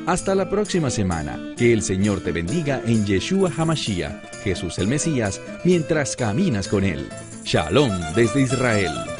Hasta 0.06 0.34
la 0.34 0.50
próxima 0.50 0.90
semana. 0.90 1.54
Que 1.56 1.72
el 1.72 1.82
Señor 1.82 2.20
te 2.20 2.32
bendiga 2.32 2.82
en 2.84 3.06
Yeshua 3.06 3.50
Hamashiach, 3.56 4.42
Jesús 4.42 4.78
el 4.78 4.88
Mesías, 4.88 5.40
mientras 5.64 6.14
caminas 6.16 6.68
con 6.68 6.84
Él. 6.84 7.08
Shalom 7.44 7.90
desde 8.14 8.42
Israel. 8.42 9.13